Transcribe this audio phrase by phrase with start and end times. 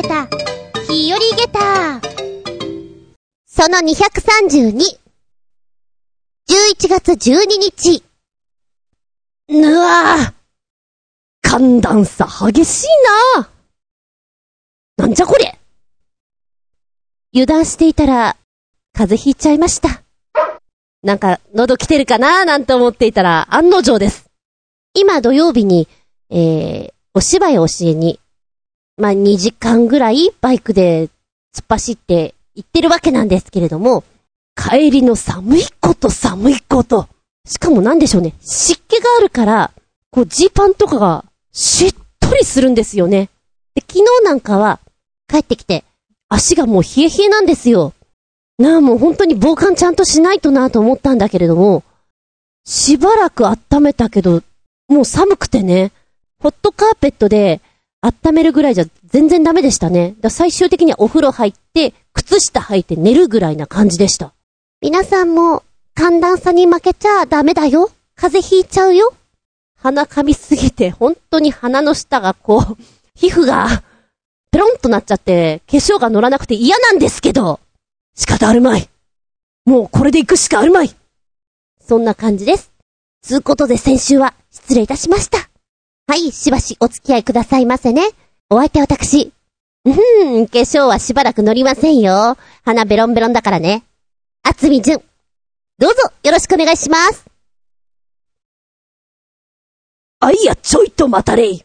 [0.00, 0.28] げた、
[0.88, 2.00] 日和げた。
[3.46, 4.72] その232。
[6.48, 8.04] 11月12日。
[9.48, 10.34] ぬわぁ
[11.42, 12.86] 寒暖差激しい
[13.38, 13.48] な
[14.98, 15.58] なんじゃこれ
[17.32, 18.36] 油断していたら、
[18.92, 20.02] 風邪ひいちゃいました。
[21.02, 22.44] なんか、喉来てるかな？
[22.44, 24.30] なんて思っていたら、案の定です。
[24.94, 25.88] 今土曜日に、
[26.30, 28.20] えー、お芝居を教えに、
[28.98, 31.08] まあ、2時間ぐらいバイクで
[31.54, 34.02] 突っ走って行ってるわけなんですけれども、
[34.56, 37.08] 帰りの寒いこと寒いこと。
[37.46, 39.70] しかもなんでしょうね、湿気があるから、
[40.10, 43.30] こうジーパンとかがしっとりするんですよね。
[43.76, 44.80] で、昨日なんかは
[45.28, 45.84] 帰ってきて
[46.28, 47.92] 足がもう冷え冷えなんですよ。
[48.58, 51.84] なあ、もう本当に防寒ちゃんとしないとなと思ったんだけれども、
[52.64, 54.42] しばらく温めたけど、
[54.88, 55.92] もう寒くてね、
[56.42, 57.60] ホットカーペットで
[58.00, 60.14] 温めるぐらいじゃ全然ダメでしたね。
[60.20, 64.32] だ最終的にはお風呂入って、靴下履いて寝るぐらいな感じでした。
[64.80, 67.90] 皆さんも寒暖差に負けちゃダメだよ。
[68.14, 69.12] 風邪ひいちゃうよ。
[69.76, 72.76] 鼻噛みすぎて、本当に鼻の下がこう、
[73.14, 73.82] 皮膚が、
[74.50, 77.60] ペロンとなっちゃって、化粧が乗らなくて嫌なんですけど、
[78.14, 78.88] 仕方あるまい。
[79.66, 80.94] もうこれで行くしかあるまい。
[81.80, 82.72] そんな感じです。
[83.22, 85.47] つうことで先週は失礼いたしました。
[86.10, 88.00] はい、しばしお付き合いくださいませね。
[88.48, 89.30] お相手私。
[89.84, 92.38] うん、化粧はしばらく乗りませんよ。
[92.64, 93.84] 鼻ベロンベロンだからね。
[94.42, 95.02] あつみじゅん。
[95.78, 97.26] どうぞよろしくお願いします。
[100.20, 101.62] あいや、ちょいと待たれい。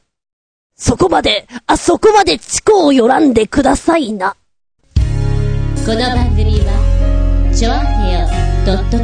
[0.76, 4.36] そこまで、あそこまでチコをよらんでくださいな。
[4.96, 8.28] この番組は、ちょあへよ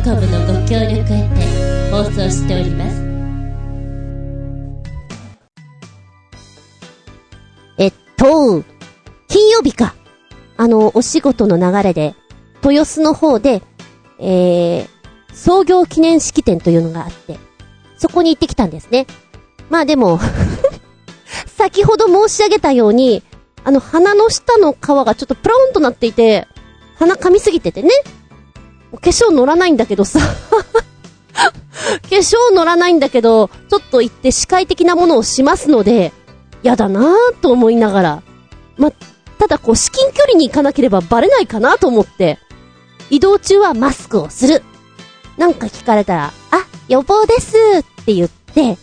[0.04, 3.09] .com のご協力へて放送しております。
[11.00, 12.14] お仕事の流れで、
[12.62, 13.64] 豊洲の方で、
[14.20, 14.88] えー、
[15.34, 17.40] 創業記念式典というのがあって、
[17.98, 19.08] そこに行ってきたんですね。
[19.70, 20.20] まあでも
[21.48, 23.24] 先ほど申し上げたように、
[23.64, 26.50] あの鼻の下の皮がちょっとプロンとなっていて、
[26.98, 27.92] 鼻噛みすぎててね。
[28.92, 30.20] 化粧乗らないんだけどさ
[31.30, 31.46] 化
[32.10, 36.12] 粧乗らないんだけど、ちょっと行って視界的なものをしますので、
[36.62, 38.24] やだなぁと思いながら。
[38.76, 38.92] ま、
[39.40, 42.38] ただこう、至近距離に行かなければバレないかなと思って、
[43.10, 44.62] 移動中はマスクをする。
[45.38, 48.78] なんか聞かれたら、あ、予防ですって言って、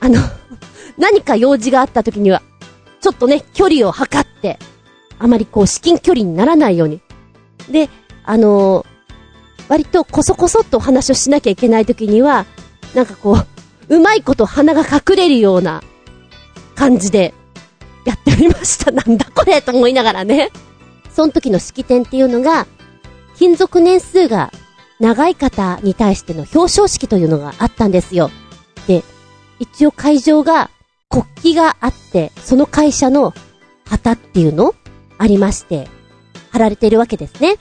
[0.00, 0.20] あの
[0.98, 2.42] 何か用事があった時には、
[3.00, 4.58] ちょっとね、距離を測って、
[5.18, 7.00] あまりこう、至近距離にならないように。
[7.70, 7.88] で、
[8.24, 12.44] あのー、割とこそこそっとお話をしなきゃいけない時には、
[12.94, 13.38] なんかこ
[13.88, 15.82] う、うまいこと鼻が隠れるような
[16.74, 17.32] 感じで、
[18.04, 18.90] やっておりました。
[18.92, 20.50] なんだこれと思いながらね。
[21.12, 22.66] その時の式典っていうのが、
[23.34, 24.52] 勤続年数が
[25.00, 28.30] 長い方に対しての表彰式というのがあったんですよ。
[28.86, 29.02] で、
[29.58, 30.70] 一応会場が
[31.08, 33.34] 国旗があって、その会社の
[33.86, 34.74] 旗っていうの
[35.18, 35.88] ありまして、
[36.50, 37.56] 貼られているわけですね。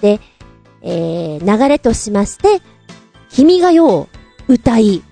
[0.00, 0.20] で、
[0.82, 2.62] えー、流れとしまして、
[3.30, 4.08] 君が代を
[4.48, 5.02] 歌い、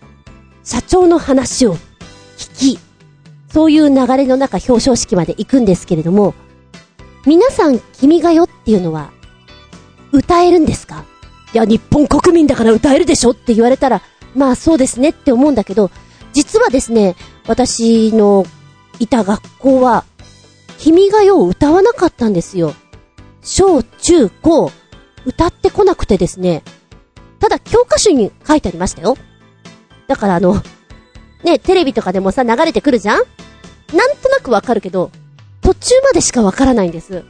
[0.64, 1.76] 社長の話を
[2.37, 2.78] 聞き、
[3.58, 6.32] そういう流れの中表彰式まで行くんですけれども、
[7.26, 9.10] 皆さん君が代っていうのは、
[10.12, 11.04] 歌えるんですか？
[11.52, 14.00] いや、日本国民だから歌えるでしょって言われたら、
[14.36, 15.91] まあそうですねって思うんだけど、
[16.32, 17.16] 実はですね、
[17.48, 18.46] 私の
[19.00, 20.04] いた学校は、
[20.78, 22.76] 君が代を歌わなかったんですよ。
[23.42, 24.70] 小、中、高、
[25.26, 26.62] 歌ってこなくてですね。
[27.40, 29.16] ただ教科書に書いてありましたよ。
[30.06, 30.62] だからあの、
[31.42, 33.22] ね、テレビとかでもさ、流れてくるじゃん？
[33.93, 35.10] なんとなくわかるけど、
[35.62, 37.25] 途中までしかわからないんです。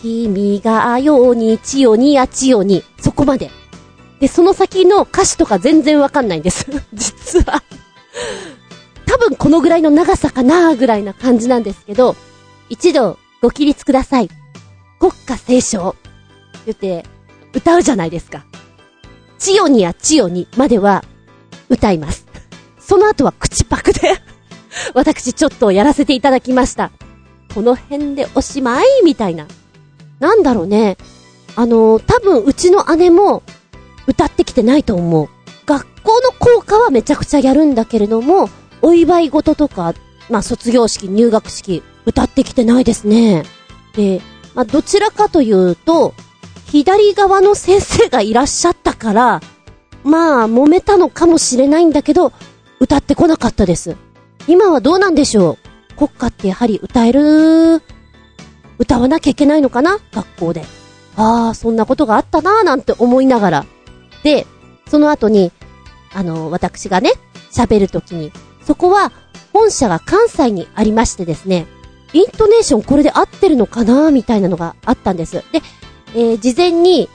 [0.00, 3.50] 君がように、ちよに、あちよに、そこまで。
[4.18, 6.66] で、その先の歌詞とか全然わかんないんです。
[6.92, 7.62] 実は
[9.06, 12.16] 多分このぐらいの長さかなーぐらいな感じなんですけど、
[12.68, 14.28] 一度ご起立ください。
[14.98, 15.96] 国歌斉唱。
[16.66, 17.04] 言って、
[17.54, 18.44] 歌うじゃないですか。
[19.38, 21.02] 千代にや千代にまでは
[21.68, 22.26] 歌います。
[22.78, 24.22] その後は口パクで
[24.94, 26.90] 私ちょっとやらせていただきました。
[27.54, 29.46] この辺でおしまいみたいな。
[30.20, 30.96] なんだろうね。
[31.56, 33.42] あのー、多分うちの姉も
[34.06, 35.28] 歌ってきてないと思う。
[35.66, 38.48] 学校の校歌はめちゃくちゃやるんだけれども、
[38.82, 39.94] お祝い事とか、
[40.28, 43.44] まあ卒業式、入学式、歌ってきてないですね。
[43.94, 44.20] で、
[44.54, 46.14] まあどちらかというと、
[46.66, 49.40] 左側の先生がいらっしゃったから、
[50.04, 52.32] まあ揉めたのかもしれないんだけど、
[52.78, 53.96] 歌ってこなかったです。
[54.50, 55.58] 今はどうなんでしょ
[55.92, 55.94] う？
[55.96, 57.80] 国歌ってやはり歌える？
[58.78, 60.00] 歌わなきゃいけないのかな？
[60.10, 60.64] 学校で。
[61.16, 63.66] ああ、そんなことがあったなーなんて思いながら。
[64.24, 64.48] で、
[64.88, 65.52] その後に、
[66.12, 67.12] あの、私がね、
[67.52, 68.32] 喋るときに、
[68.66, 69.12] そこは、
[69.52, 71.68] 本社が関西にありましてですね、
[72.12, 75.44] イントネーションこれで合ってるのかなみたいなのがあったんです。
[75.52, 75.62] で、
[76.16, 77.08] えー、事前に、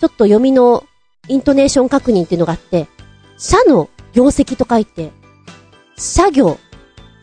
[0.00, 0.84] ちょっと読みの
[1.28, 2.88] イントネーション確認っていうのがあって、
[3.38, 5.12] 社の業績と書いて、
[5.96, 6.58] 社業、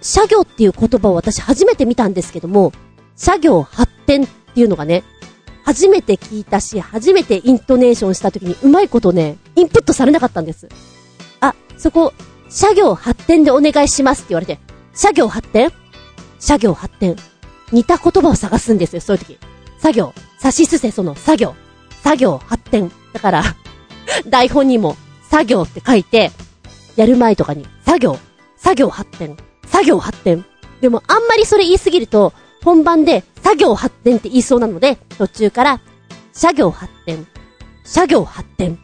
[0.01, 2.71] 社業っていう言葉を私初めて見たんですけども、
[3.15, 5.03] 社業発展っていうのがね、
[5.65, 10.67] 初めて聞いたし、初めてイントネーションした時にうまいことね、インプットされなかったんです。
[11.41, 12.13] あ、そこ、
[12.49, 14.59] 社業発展でお願いしますって言われて、
[14.93, 15.71] 社業発展？
[16.39, 17.15] 社業発展。
[17.71, 19.37] 似た言葉を探すんですよ、そういう時。
[19.77, 20.13] 作業。
[20.39, 21.55] 差しすせその作業。
[22.01, 22.91] 作業発展。
[23.13, 23.43] だから
[24.27, 24.95] 台本にも
[25.29, 26.31] 作業って書いて、
[26.95, 28.17] やる前とかに作業、
[28.57, 29.37] 作業発展、
[29.79, 30.45] 作業発展。
[30.81, 32.33] でもあんまりそれ言いすぎると、
[32.63, 35.81] 本番で作業発展って言いそうなので、途中から、
[36.33, 37.25] 作業発展、
[37.85, 38.77] 作業発展っ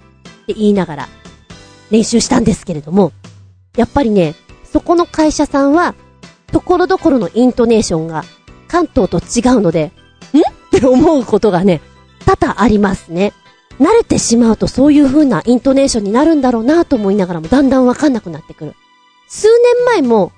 [0.47, 1.07] て言いながら
[1.92, 3.12] 練習したんですけれども、
[3.75, 4.36] やっぱりね、
[4.71, 5.95] そこの会社さんは、
[6.47, 8.24] ところどころのイントネーションが
[8.69, 9.92] 関東と違うので、
[10.33, 10.39] ん？
[10.39, 11.81] って思うことがね、
[12.25, 13.33] 多々ありますね。
[13.81, 18.75] 慣れてしまうとそういう風なイントネーションになるんだろうなと思いながらもだんだんわかんなくなってくる。
[19.27, 20.31] 数年前も、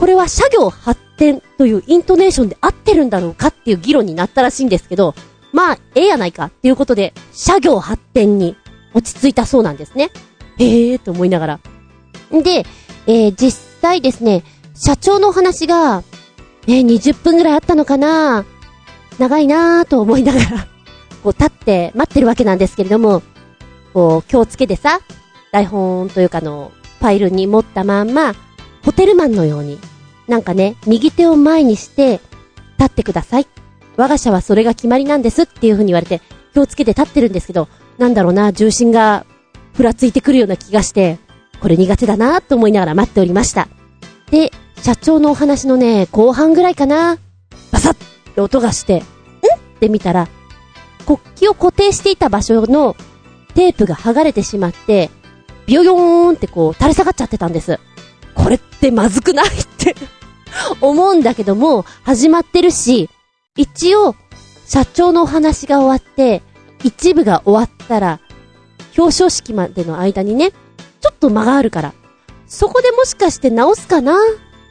[0.00, 5.14] これは社業発展というイントネーションで合ってるんだろうかっていう議論になったらしいんですけど、
[5.52, 8.56] まあ、ええやないかっていうことで、社業発展に
[8.94, 10.10] 落ち着いたそうなんですね。
[10.58, 11.60] へえーと思いながら。
[12.32, 12.64] で、
[13.06, 13.50] えー、実
[13.82, 14.42] 際ですね、
[14.74, 16.02] 社長のお話が、
[16.66, 18.46] えー、20分ぐらいあったのかな？
[19.18, 20.66] 長いなぁと思いながら
[21.22, 23.22] こう立って待ってるわけなんですけれども、
[23.92, 25.02] こう気をつけてさ、
[25.52, 28.34] 台本というかの、ファイルに持ったまんま、
[28.82, 29.78] ホテルマンのように、
[30.28, 32.20] なんかね、右手を前にして、
[32.78, 33.46] 立ってください。
[33.96, 36.22] 我が社はそれが決まりなんですっていう風に言われて、
[36.54, 37.68] 気をつけて立ってるんですけど、
[37.98, 39.26] なんだろうな、重心が、
[39.74, 41.18] ふらついてくるような気がして、
[41.60, 43.68] これ苦手だなと思いながら待っておりました。
[44.30, 44.50] で、
[44.82, 47.18] 社長のお話のね、後半ぐらいかな、
[47.70, 47.96] バサッっ
[48.34, 49.00] て音がして、ん？
[49.00, 49.04] っ
[49.80, 50.28] て見たら、
[51.06, 52.96] 国旗を固定していた場所の
[53.54, 55.10] テープが剥がれてしまって、
[55.66, 57.78] ビヨヨーンってこう垂れ下がっちゃってたんです。
[58.42, 59.94] これってまずくないって
[60.80, 63.08] 思うんだけども、始まってるし、
[63.56, 64.14] 一応、
[64.66, 66.42] 社長のお話が終わって、
[66.82, 68.20] 一部が終わったら、
[68.96, 71.94] 表彰式までの間にね、ちょっと間があるから、
[72.46, 74.16] そこでもしかして直すかな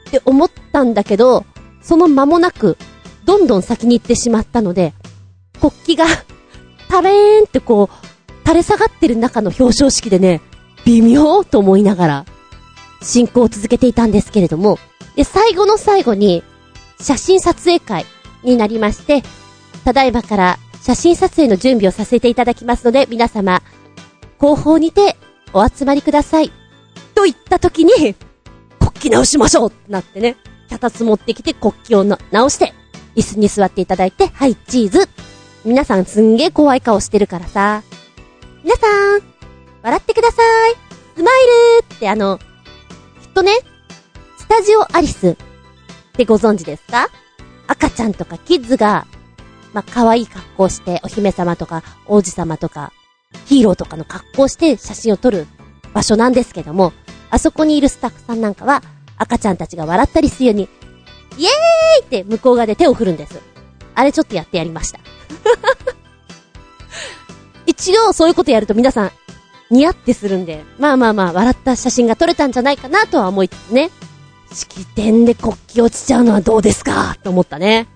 [0.07, 1.45] って思ったんだけど、
[1.81, 2.77] その間もなく、
[3.25, 4.94] どんどん先に行ってしまったので、
[5.60, 6.24] 国旗が、
[6.89, 10.42] タレーンってこう、垂れ下がってる中の表彰式でね、
[10.86, 12.25] 微妙と思いながら、
[13.01, 14.78] 進行を続けていたんですけれども、
[15.16, 16.44] で、最後の最後に、
[17.00, 18.06] 写真撮影会
[18.44, 19.24] になりまして、
[19.86, 23.62] ただいまから写真撮影の準備をさせていただきますので、皆様、
[24.38, 25.18] 後方にて
[25.54, 26.51] お集まりください。
[27.16, 28.16] と言った時に、
[28.80, 30.38] 国旗直しましょうってなってね、
[30.69, 32.74] 脚立持ってきて国旗を直して、
[33.16, 35.10] 椅子に座っていただいて、はい、チーズ。
[35.66, 37.84] 皆さんすんげー怖い顔してるからさ。
[38.63, 38.88] 皆さ
[39.18, 39.22] ん、
[39.81, 40.75] 笑ってください。
[41.16, 41.46] スマイ
[41.81, 42.40] ルってあの、
[43.33, 43.51] とね、
[44.37, 45.36] スタジオアリスっ
[46.13, 47.09] てご存知ですか？
[47.67, 49.05] 赤ちゃんとかキッズが、
[49.74, 52.91] まあ、可愛い格好して、お姫様とか、王子様とか、
[53.45, 55.45] ヒーローとかの格好して写真を撮る
[55.93, 56.93] 場所なんですけども、
[57.29, 58.81] あそこにいるスタッフさんなんかは、
[59.17, 60.69] 赤ちゃんたちが笑ったりするように、
[61.38, 63.39] イエーイって向こう側で手を振るんです。
[63.93, 65.00] あれちょっとやってやりました。
[67.67, 69.12] 一応そういうことやると皆さん、
[69.69, 73.91] ニヤってするんで、まあまあまあ、笑った写真が撮れたんじゃないかなとは思いつつね。
[74.51, 77.88] 式典で国旗落ちちゃうのはどうですかと思ったね。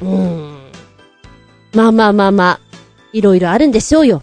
[0.00, 0.58] うーん。
[1.74, 2.60] まあまあまあまあ、
[3.12, 4.22] いろいろあるんでしょうよ。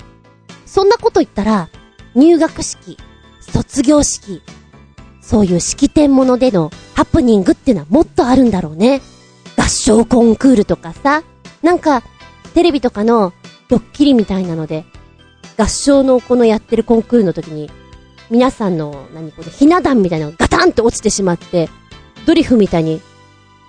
[0.65, 1.69] そんなこと言ったら、
[2.15, 2.97] 入学式、
[3.41, 4.41] 卒業式、
[5.21, 9.01] そういう式典ものでのハプニングってのはもっとあるんだろうね。
[9.57, 11.23] 合唱コンクールとかさ、
[11.61, 12.03] なんか、
[12.53, 13.33] テレビとかの
[13.67, 14.85] ドッキリみたいなので、
[15.57, 17.69] 合唱のこのやってるコンクールの時に、
[18.29, 21.69] 皆さんの、何これ、ひな壇みたいなのがガタンって落ちてしまって、
[22.25, 23.01] ドリフみたいに、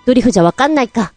[0.06, 1.12] ドリフじゃわかんないか。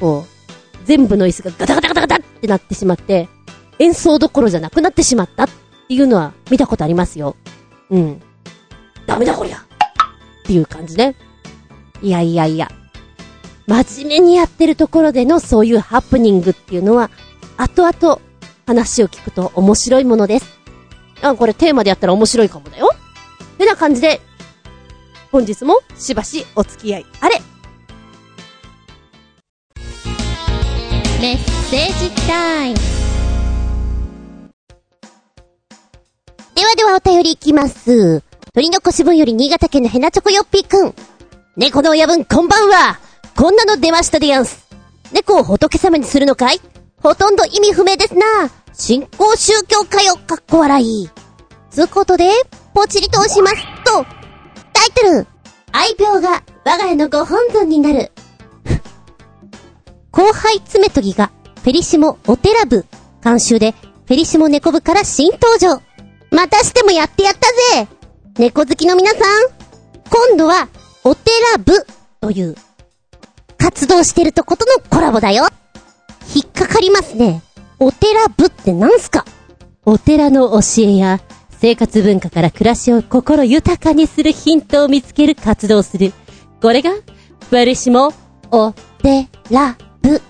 [0.00, 3.28] こう、全部の椅子がガタガタガタガタってなってしまって、
[3.78, 7.36] 演奏どころじゃなくなってしまったっていうのは見たことありますよ。
[7.90, 8.22] うん。
[9.06, 9.60] ダメだこりゃっ
[10.44, 11.14] ていう感じね。
[12.02, 12.70] いやいやいや。
[13.66, 17.10] 真面目にやってるところでのそういうハプニングっていうのは、
[17.58, 18.20] 後々
[18.68, 20.46] 話を聞くと面白いものです。
[21.22, 22.90] あ、これテーマでやったら面白いかもだよ。
[23.56, 24.20] てな感じで、
[25.32, 27.40] 本日もしばしお付き合いあれ
[31.18, 32.76] メッセージタイム
[36.54, 38.22] ではではお便りいきます。
[38.52, 40.94] 鳥の腰分より新潟県のヘナチョコヨッピーくん。
[41.56, 43.00] 猫の親分こんばんは。
[43.34, 44.68] こんなの出ましたでやんす。
[45.12, 46.60] 猫を仏様にするのかい？
[47.00, 48.50] ほとんど意味不明ですな。
[48.80, 51.10] 信仰宗教かよ、かっこ笑い。
[51.68, 52.30] つうことで、
[52.74, 54.04] ポチリと押しますと、
[54.72, 55.26] タイトル、
[55.72, 58.12] 愛病が我が家のご本尊になる。
[60.12, 62.86] 後輩爪研ぎが、フェリシモお寺部、
[63.22, 63.74] 監修で、
[64.06, 65.82] フェリシモ猫部から新登場。
[66.30, 67.48] またしてもやってやった
[67.80, 67.88] ぜ
[68.36, 69.20] 猫好きの皆さん
[70.08, 70.68] 今度は、
[71.02, 71.84] お寺部
[72.20, 72.54] という、
[73.58, 75.48] 活動してるとことのコラボだよ
[76.32, 77.42] 引っかかりますね。
[77.80, 79.24] お寺部ってなんすか？
[79.84, 81.20] お寺の教えや
[81.50, 86.12] 生活文化から暮らしを心豊かにするヒントを見つける活動をする。
[86.60, 88.12] これが、フェリシモ、
[88.50, 90.20] お寺部。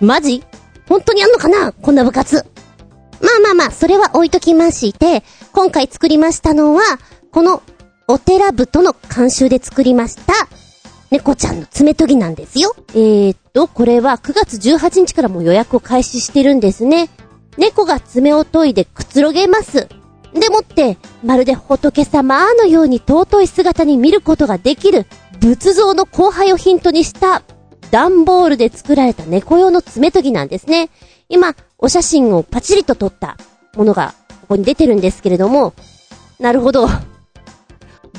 [0.00, 0.44] マジ？
[0.88, 1.72] 本当にあんのかな？
[1.72, 2.46] こんな部活。
[3.20, 6.82] まあまあまあ、それは置いときまして、今回作りましたのは、
[7.32, 7.62] この、
[8.06, 10.32] お寺部との監修で作りました、
[11.14, 12.74] 猫ちゃんの爪研ぎなんですよ。
[12.88, 17.08] えーっと、これは9月18日からも予約を開始してるんですね。
[17.56, 19.86] 猫が爪を研いでくつろげます。
[20.32, 25.06] でもって、まるで仏様のように尊い姿に見ることができる
[25.38, 27.44] 仏像の後輩をヒントにした
[27.92, 30.90] 段ボールで作られた猫用の爪研ぎなんですね。
[31.28, 33.36] 今、お写真をパチリと撮った
[33.76, 35.74] ものがここに出てるんですけれども、
[36.40, 36.88] なるほど。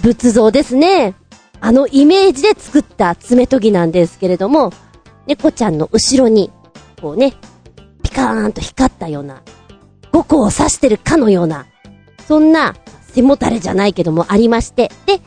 [0.01, 1.13] 仏像ですね。
[1.65, 4.71] あのイメージで作った爪研ぎなんですけれども、
[5.25, 6.51] 猫ちゃんの後ろに、
[7.01, 7.33] こうね、
[8.03, 9.41] ピカーンと光ったような、
[10.11, 11.65] 五個を刺してるかのような、
[12.27, 15.19] そんな背もたれじゃないけどもありまして、で、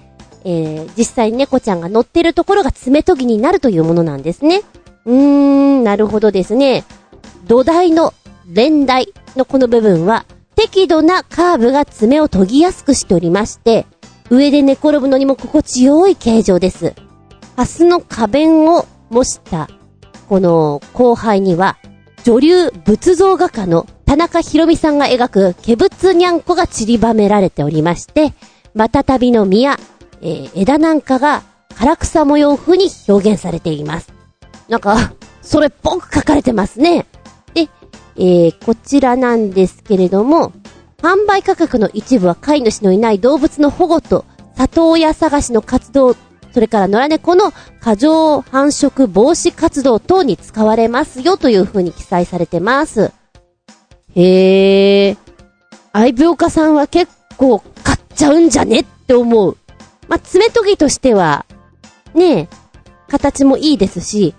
[0.45, 4.63] えー、実際猫ちゃんが乗ってるところが爪研ぎになるというものなんですね。
[5.07, 6.85] うーん、なるほどですね。
[7.49, 8.15] 土台の
[8.47, 13.87] 連台のこの部分は、適度なカーブが爪を研ぎやすくしておりまして、
[14.31, 16.95] 上で寝転ぶのにも心地よい形状です。
[17.57, 19.69] ハスの花弁を模した、
[20.29, 21.79] この後輩には、
[22.25, 28.35] 女流仏像画家の田中博美さんが描く化仏にゃんこが散りばめられておりまして、
[28.75, 29.79] またたびの実や、
[30.21, 31.43] えー枝なんかが
[31.79, 34.13] 唐草模様風に表現されています。
[34.69, 37.07] なんか、それっぽく書かれてますね。
[37.55, 37.69] で、
[38.17, 40.53] えー、こちらなんですけれども、
[41.01, 44.25] 販売価格の一部は飼い主のいない動物の保護と
[44.57, 46.17] 里親探しの活動、
[46.53, 53.13] それから野良猫の過剰繁殖防止活動等に使われますよという風に記載されてます。
[54.17, 55.17] へー。
[55.93, 59.57] 愛病家さんは結構買っちゃうんじゃねって思う。
[60.09, 61.47] まあ、爪研ぎとしては、
[62.15, 62.49] ねえ、
[63.09, 64.35] 形もいいですし、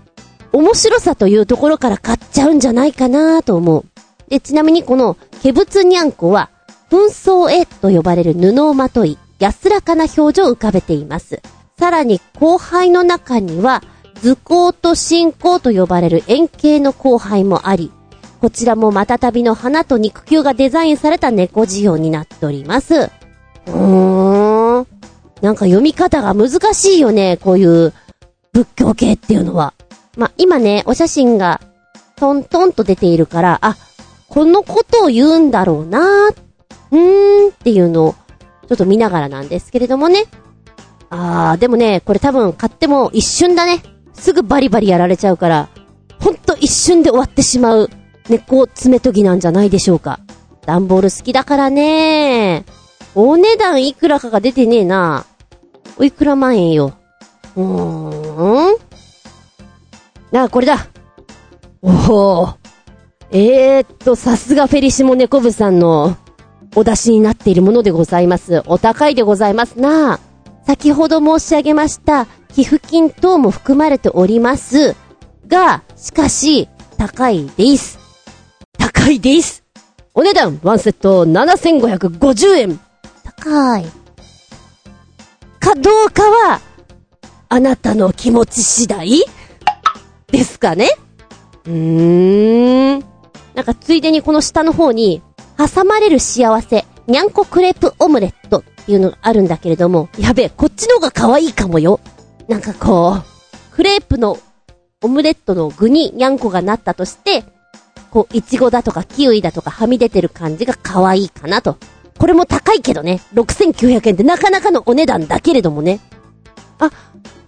[0.52, 3.84] 面白さというところから買っちゃうんじゃないかなと思う。
[4.30, 6.50] で、ちなみにこの、ケブツニャンコは、
[6.90, 11.42] 紛争絵と呼ばれる布をまとい、安らかな表情を浮かべています。
[11.78, 13.82] さらに、後輩の中には、
[14.22, 17.90] 図工と進行と呼ばれる円形の後輩もあり、
[18.40, 22.94] こちらもまたたびの花と肉球がデザインされた猫仕様になっております。
[22.94, 24.86] うーん。
[25.42, 27.92] なんか読み方が難しいよね、こういう
[28.52, 29.74] 仏教系っていうのは。
[30.16, 31.60] ま、今ね、お写真が
[32.16, 33.76] トントンと出ているから、あ、
[34.30, 38.14] このことを言うんだろうな、うーんっていうのを、
[38.68, 40.24] ちょっと見ながらなんですけれどもね。
[41.10, 43.82] あー、でもね、これ多分買っても一瞬だね。
[44.14, 45.68] すぐバリバリやられちゃうから、
[46.20, 47.90] ほんと一瞬で終わってしまう
[48.28, 50.20] 猫爪研ぎなんじゃないでしょうか。
[50.64, 52.64] 段ボール好きだからね
[53.14, 55.24] お値段いくらかが出てねえな。
[55.98, 56.92] おいくら万円よ。
[57.56, 58.76] うーん。
[60.30, 60.86] なあ、これだ。
[61.82, 61.90] お
[62.42, 62.59] お。
[63.32, 66.16] えーっと、さすがフェリシモネコブさんの
[66.74, 68.62] お出しになっているものでございます。
[68.66, 70.18] お高いでございますな。
[70.66, 74.96] 先ほど申し上げました、寄付金等も含まれております。
[75.46, 77.98] が、しかし、高いです。
[78.78, 79.64] 高いです。
[80.12, 82.80] お値段、ワンセット7550円。
[83.22, 83.84] 高い。
[85.60, 86.60] かどうかは、
[87.48, 89.24] あなたの気持ち次第
[90.32, 90.90] ですかね
[91.64, 93.09] うーん。
[93.54, 95.22] なんかついでにこの下の方に、
[95.58, 102.00] 挟まれる幸せ、にゃんこクレープオムレットっていうのがあるんだけれども、やべえ、こっちの方が可愛いかもよ。
[102.48, 104.38] なんかこう、クレープの
[105.02, 107.44] オムレットの具ににゃんこがなったとして、
[108.10, 111.78] こう、いちごだとかキウイだとかはみ出てる感じが可愛いかなと。
[112.18, 113.20] これも高いけどね。
[113.34, 116.00] 6900円ってなかなかのお値段だけれどもね。
[116.78, 116.90] あ、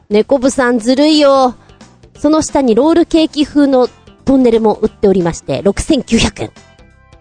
[0.08, 1.54] 猫部さんずるいよ。
[2.18, 3.88] その下にロールケーキ風の
[4.24, 6.50] トンネルも売っておりまして、6900円。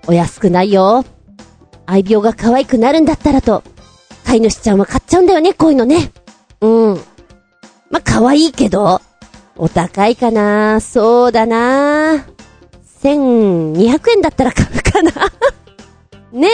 [0.07, 1.05] お安くないよ。
[1.85, 3.63] 愛病が可愛くなるんだったらと、
[4.25, 6.11] 飼い主ちゃんは買っちゃうんだよね、こういうのね。
[6.61, 7.01] うん。
[7.89, 9.01] ま、可愛いけど、
[9.57, 12.25] お高いかなそうだな
[13.03, 15.11] 1200円だったら買うかな
[16.31, 16.49] ね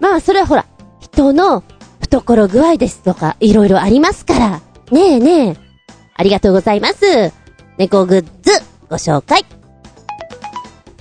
[0.00, 0.66] まあ、それはほら、
[1.00, 1.62] 人の
[2.00, 4.60] 懐具合ですとか、いろいろありますから。
[4.90, 5.56] ねえねえ。
[6.14, 7.32] ありがとうございます。
[7.78, 8.52] 猫グッズ、
[8.88, 9.44] ご紹介。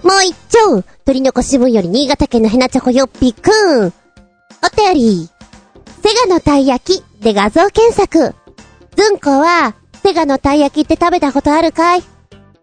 [0.03, 3.85] もう一丁鳥のこしぶんより新潟県のヘナチョコよっぴくん。
[3.87, 3.91] お
[4.75, 5.29] 便り。
[6.03, 8.35] セガのたい焼きで画像検索。
[8.95, 12.03] ずんこは、セガのたい焼きって食べたことあるかい？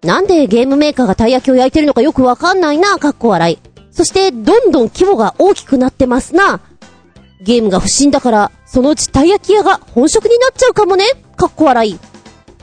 [0.02, 3.59] なんでゲームメーカーがたい焼きを焼いてるのかよくわかんないな、かっこ笑い。
[3.91, 6.61] そして、どんどん規模が大きくなってますな。
[7.43, 11.05] ゲームが不審だから、そのうちたい焼き屋が本職になっちゃうかもね、
[11.37, 11.99] かっこ笑い。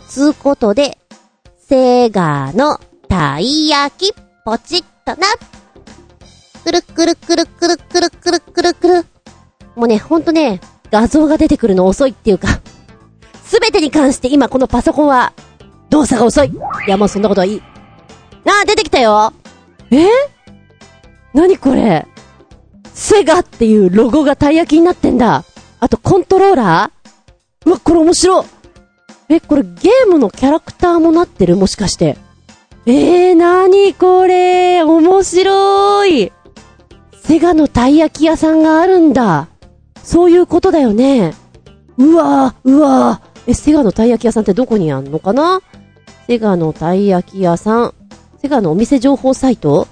[0.08, 0.98] つうことで、
[1.70, 5.28] セガのたい焼き、ポチッとな。
[6.64, 9.06] くるくるくるくるくるくるくるくる。
[9.76, 12.48] もうね、ほんとね、画像が出てくるの遅いっていうか、
[13.44, 15.32] すべてに関して今このパソコンは、
[15.92, 16.48] 動作が遅い。
[16.48, 17.62] いや、もうそんなことはいい。
[18.46, 19.32] あー、出てきたよ
[19.92, 20.08] え？
[21.36, 22.08] 何これ？
[22.96, 25.44] セガっていうロゴがたい焼きになってんだ。
[25.80, 27.70] あと、コントローラー？
[27.70, 28.46] うわ、これ面白い
[29.30, 31.56] え、これゲームのキャラクターもなってる？
[31.56, 32.18] もしかして。
[32.86, 34.82] えー、なにこれ？
[34.84, 36.32] 面白い
[37.14, 39.48] セガのたい焼き屋さんがあるんだ。
[40.04, 41.36] そういうことだよね。
[41.98, 43.52] うわー、うわー。
[43.52, 45.62] え、セガのたい焼き屋さんってどこにあんのかな？
[46.26, 47.94] セガのたい焼き屋さん。
[48.42, 49.88] セガのお店情報サイト？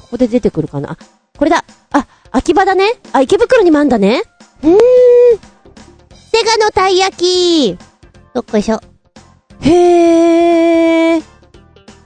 [0.00, 0.92] ここで出てくるかな？
[0.92, 0.98] あ、
[1.38, 1.64] これだ。
[1.92, 2.94] あ、秋葉だね。
[3.12, 4.22] あ、池袋にもあんだね。
[4.64, 4.78] うーん。
[6.10, 7.78] セガのたい焼き。
[8.36, 8.82] どっこいしょ。
[9.62, 11.24] へー。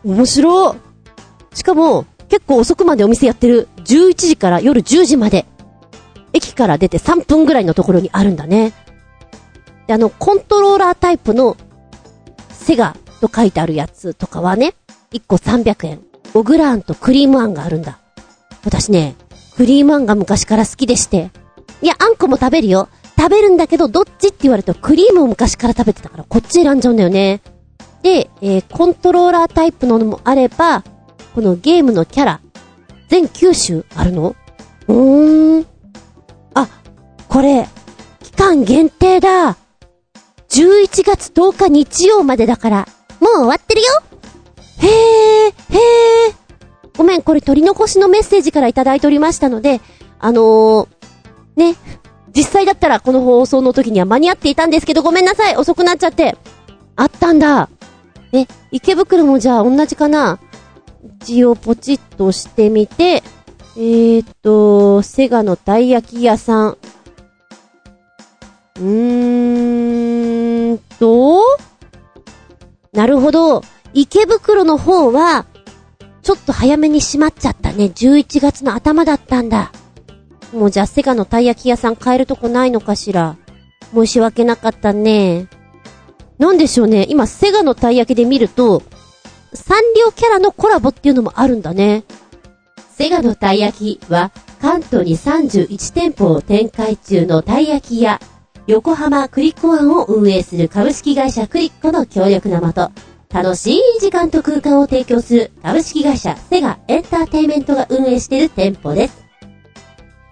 [0.05, 1.57] 面白い。
[1.57, 3.67] しかも、結構遅くまでお店やってる。
[3.79, 5.45] 11時から夜10時まで。
[6.33, 8.73] 駅から出て3分ぐらいのところにあるんだね。
[9.89, 11.57] で、あの、コントローラータイプの、
[12.51, 14.75] セガと書いてあるやつとかはね、
[15.11, 16.01] 1個300円。
[16.35, 17.99] オグラーンとクリームあんがあるんだ。
[18.65, 19.17] 私ね、
[19.57, 21.33] クリームあんが昔から好きでして。
[21.83, 22.89] いや、あんこも食べるよ。
[23.21, 27.43] 食べるんだけど、どっちって言われるとクリームを昔から食べてたから、こっち選んじゃうんだよね。
[28.03, 30.83] で、えー、コントローラータイプのもあれば、
[31.35, 32.41] このゲームのキャラ、
[33.09, 34.35] 全9種あるの？
[34.89, 35.67] うーん。
[36.55, 36.67] あ、
[37.29, 37.69] これ、
[38.23, 39.59] 期間限定だ。
[40.49, 42.89] 11月10日日曜までだから、
[43.21, 43.87] もう終わってるよ
[44.79, 45.53] へえ、へ
[46.31, 46.35] え。
[46.97, 49.83] ごめん、これ取り残しのメッセージからいただいておりましたので、
[50.19, 50.89] あのー、
[51.57, 51.77] ね、
[52.35, 56.37] 実際だったらこの放送の時には間に合っていたんですけど、ごめんなさい、遅くなっちゃって。
[56.97, 57.69] あったんだ。
[58.33, 60.39] え、池袋もじゃあ同じかな？
[61.23, 63.23] 一応ポチッとしてみて、
[63.77, 66.79] えーっと、セガのたい焼き屋さん。
[68.77, 71.43] うーんと、
[72.93, 73.63] なるほど。
[73.93, 75.47] 池袋の方は、
[76.23, 77.87] ちょっと早めに閉まっちゃったね。
[77.87, 79.73] 11月の頭だったんだ。
[80.53, 83.37] もうじゃあセガのたい焼き屋さん買えるとこないのかしら？
[83.95, 85.49] 申し訳なかったね。
[86.39, 87.07] なんでしょうね。
[87.09, 88.83] 今、セガのたい焼きで見ると、
[89.53, 92.05] サンリオキャラのコラボっていうのもあるんだね。
[92.91, 98.21] セガのたい焼きは関東に31店舗を展開中のたい焼き屋、
[98.67, 102.91] 横浜クリッコワンを運営する株式会社クリッコの協力のもと、
[103.29, 109.20] 楽しい時間と空間を提供する株式会社セガエンターテイメントが運営している店舗です。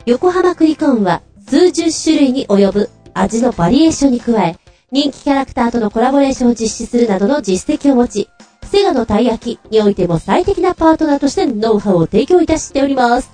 [0.08, 4.56] 横浜クリコンは数十種類に及ぶ味のバリエーションに加え、
[4.90, 8.30] 人気キャラクターとのコラボレーションを実施するなどの実績を持ち、
[8.62, 13.30] セガのたい焼きにおいても最適なパートナーとしてノウハウを提供いたしております。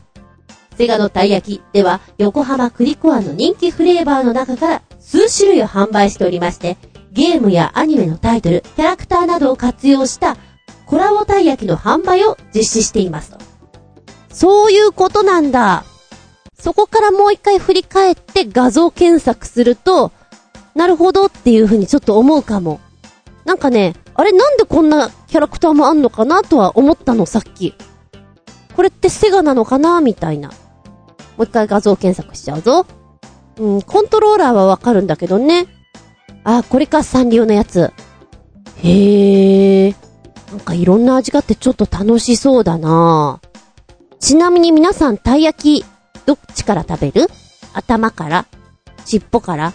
[0.76, 6.76] セガのたい焼きでは横浜クリコアの人気フレーバーの中から数種類を販売しておりまして、
[7.12, 10.36] ゲームやアニメのタイトル、キャラクターなどを活用した
[10.86, 13.38] コラボたい焼きの販売を実施していますと。
[14.28, 15.84] そういうことなんだ。
[16.64, 20.12] そこからもう一回振り返って画像検索すると、
[20.74, 22.80] なるほどっていう風にちょっと思うかも。
[23.44, 27.74] なんかね、あれなんでこんなキャラクターもあんのかなとは思ったのさっき。
[28.74, 30.48] これってセガなのかなみたいな。
[30.48, 30.54] も
[31.40, 32.86] う一回画像検索しちゃうぞ。
[33.58, 35.66] うん、コントローラーはわかるんだけどね。
[36.44, 37.92] あ、これかサンリオのやつ。
[38.82, 39.94] へえ。
[40.50, 43.42] なんかいろんな味があってちょっと楽しそうだな
[44.18, 45.93] ちなみに皆さん、たい焼き、
[46.26, 47.28] どっちから食べる？
[47.72, 48.46] 頭から？
[49.04, 49.72] 尻尾から？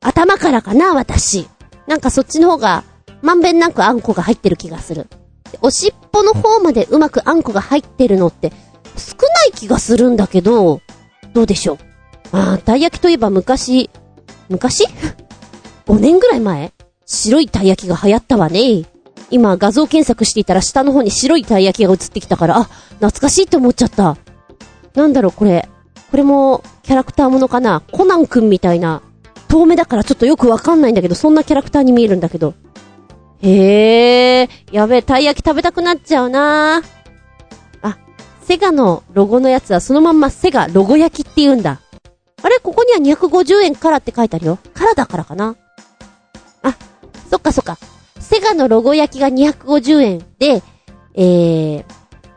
[0.00, 1.48] 頭からかな私。
[1.86, 2.84] なんかそっちの方が、
[3.20, 5.06] まんべんなくあんこが入ってる気がする。
[5.60, 8.52] おしっぽの方までうまくあんこが入ってるのって
[8.96, 10.80] 少ない気がするんだけど、
[11.34, 12.36] どうでしょう？
[12.36, 13.90] ああ、たい焼きといえば昔、
[14.48, 14.86] 昔
[15.86, 16.72] ?5 年ぐらい前？
[17.04, 18.84] 白いたい焼きが流行ったわね。
[19.30, 22.64] 今画像検索していたら下の方に白いたい焼きが映ってきたから、あ、
[22.96, 24.16] 懐かしいって思っちゃった。
[24.94, 25.68] なんだろうこれ。
[26.12, 27.80] これもキャラクターものかな？
[27.90, 29.00] コナンくんみたいな。
[29.48, 32.52] 遠目だからちょっとよくわかんないんだけど、そんなキャラクターに見えるんだけど。
[33.40, 36.82] へえ、やべえ、たい焼き食べたくなっちゃうな
[37.80, 37.98] あ、
[38.42, 41.80] セガのロゴのやつはそのまんまセガロゴ焼きって言うんだ。
[42.42, 42.58] あれ？
[42.58, 44.58] ここには250円からって書いてあるよ。
[44.74, 45.56] からだからかな。
[46.62, 46.76] あ、
[47.30, 47.78] そっかそっか。
[48.20, 50.62] セガのロゴ焼きが250円で、
[51.14, 51.84] えー、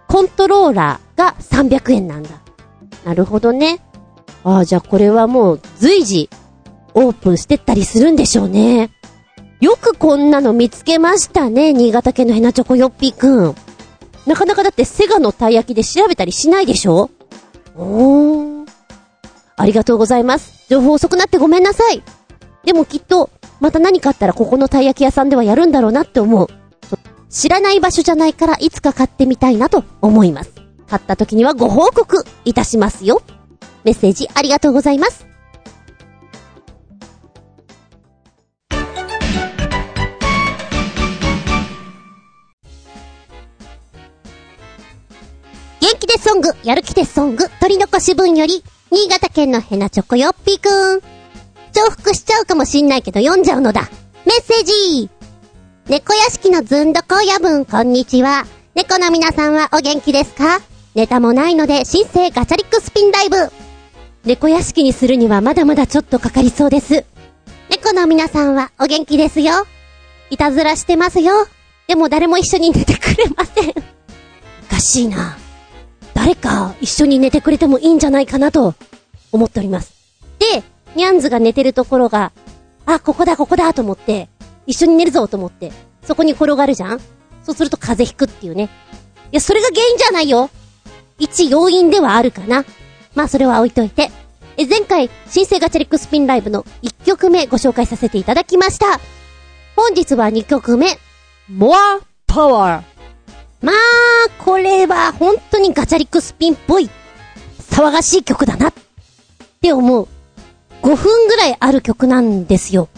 [0.08, 2.30] コントローラーが300円なんだ。
[3.06, 3.80] なるほどね。
[4.44, 6.30] ああ、じゃあこれはもう随時
[6.94, 8.90] オープンしてったりするんでしょうね。
[9.62, 13.56] よくこんなの見つけましたね、新潟県のヘナチョコヨッピーくん。
[14.26, 17.12] なかなかだってセガのたい焼きで調べたりしないでしょ？
[17.76, 18.70] おー。
[19.56, 20.66] ありがとうございます。
[20.68, 22.02] 情報遅くなってごめんなさい。
[22.66, 26.48] でもきっと、また何かあったらここのたい焼き屋さんではやるんだろうなって思う。
[27.30, 30.55] 知らない場所じゃないからいつか買ってみたいなと思います。
[30.88, 33.22] 買った時にはご報告いたしますよ。
[33.84, 35.26] メッセージありがとうございます。
[45.82, 51.02] 元気でソング、やる気でソング、取り残し分より、新潟県のヘナチョコヨッピーくん。
[51.74, 53.90] 重複しちゃうかもしんないけど読んじゃうのだ。
[54.26, 55.10] メッセージ
[55.88, 58.46] 猫屋敷のずんどこやぶん、こんにちは。
[58.74, 60.62] 猫の皆さんはお元気ですか？
[60.96, 63.36] ネタもないので、新生ガチャリックスピンライブ。
[64.24, 67.04] 猫屋敷にするにはまだまだちょっとかかりそうです。
[67.70, 69.68] 猫の皆さんはお元気ですよ。
[70.30, 71.34] いたずらしてますよ。
[71.88, 73.70] でも誰も一緒に寝てくれません。
[73.72, 73.74] お
[74.70, 75.38] かしいな。
[76.14, 78.74] 誰か一緒に寝てくれてもいいんじゃないかなと
[79.34, 79.94] 思っております。
[80.40, 80.64] で、
[80.96, 82.32] ニャンズが寝てるところが、
[82.86, 84.30] あ、ここだ、ここだと思って、
[84.66, 87.02] 一緒に寝るぞと思って、そこに転がるじゃん？
[87.44, 88.70] そうすると風邪ひくっていうね。
[89.34, 90.50] いや、それが原因じゃないよ
[91.20, 92.66] 一要因ではあるかな。
[93.14, 94.12] まあ、それは置いといて。
[94.58, 99.00] え、前回、新生ガチャリックスピンライブの1曲目ご紹介させていただきました。
[99.76, 100.98] 本日は2曲目、
[101.50, 103.66] モアパワー。
[103.66, 103.76] まあ、
[104.44, 106.90] これは本当にガチャリックスピンっぽい、
[107.60, 108.74] 騒がしい曲だなっ
[109.62, 110.08] て思う。
[110.82, 112.90] 5分ぐらいある曲なんですよ。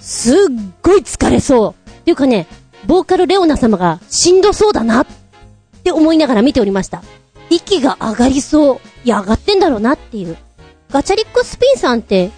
[0.00, 0.36] すっ
[0.82, 1.90] ごい疲れそう。
[1.90, 2.46] っていうかね、
[2.86, 5.06] ボーカルレオナ様がしんどそうだなっ
[5.82, 7.02] て思いながら見ておりました。
[7.50, 8.80] 息が上がりそう。
[9.04, 10.36] いや、上がってんだろうなっていう。
[10.90, 12.30] ガチャリックスピンさんって、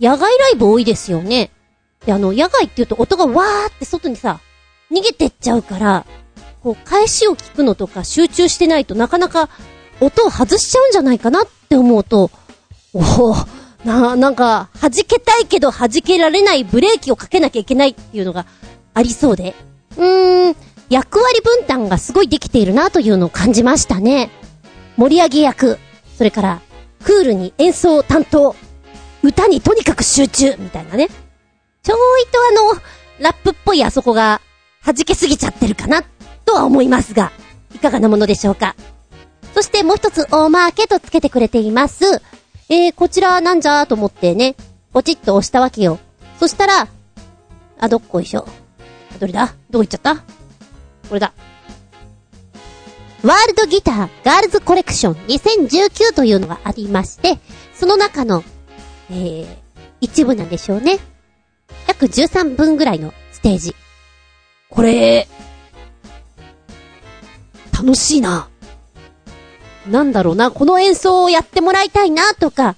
[0.00, 1.50] 野外ライブ多いですよね。
[2.06, 4.40] で、あの、野外って言うと音がわーって外にさ、
[4.90, 6.06] 逃げてっちゃうから、
[6.62, 9.48] こう、返しを聞くのとか集中してないとなかなか
[10.00, 12.30] 音を外しちゃうんじゃないかなって思うと、
[12.92, 13.34] おお
[13.84, 18.46] な、なんか、弾けたいけど弾けられないブレーキをかけなきゃいけないっていうのが
[18.94, 19.54] ありそうで。
[19.96, 20.56] うーん、
[20.90, 24.30] 役割分担がすごいできているなというのを感じましたね。
[24.96, 25.78] 盛り上げ役、
[26.18, 26.60] それから、
[27.04, 28.54] クールに演奏担当、
[29.22, 31.08] 歌にとにかく集中、みたいなね。
[31.82, 32.82] ちょいとあの、
[33.20, 34.40] ラップっぽいあそこが、
[34.84, 36.02] 弾けすぎちゃってるかな、
[36.44, 37.30] とは思いますが、
[37.74, 38.74] いかがなものでしょうか。
[39.54, 42.20] そしてもう一つ、オーマーケとつけてくれています。
[42.68, 44.56] えー、こちらなんじゃーと思ってね、
[44.92, 45.98] ポチッと押したわけよ。
[46.38, 46.88] そしたら、
[47.78, 48.46] あ、どっこいしょ。
[49.18, 49.54] どれだ？
[49.70, 50.24] どこ行っちゃった？
[51.10, 51.34] これだ。
[53.24, 57.38] ワールドギターガールズコレクション2019というのがありまして、
[57.74, 58.44] その中の、
[59.10, 59.56] えー、
[60.00, 61.00] 一部なんでしょうね。
[61.88, 63.74] 約13分ぐらいのステージ。
[64.70, 65.26] これ、
[67.72, 68.48] 楽しいな。
[69.88, 72.76] なんだろうな、この演奏をやってもらいたいなとか、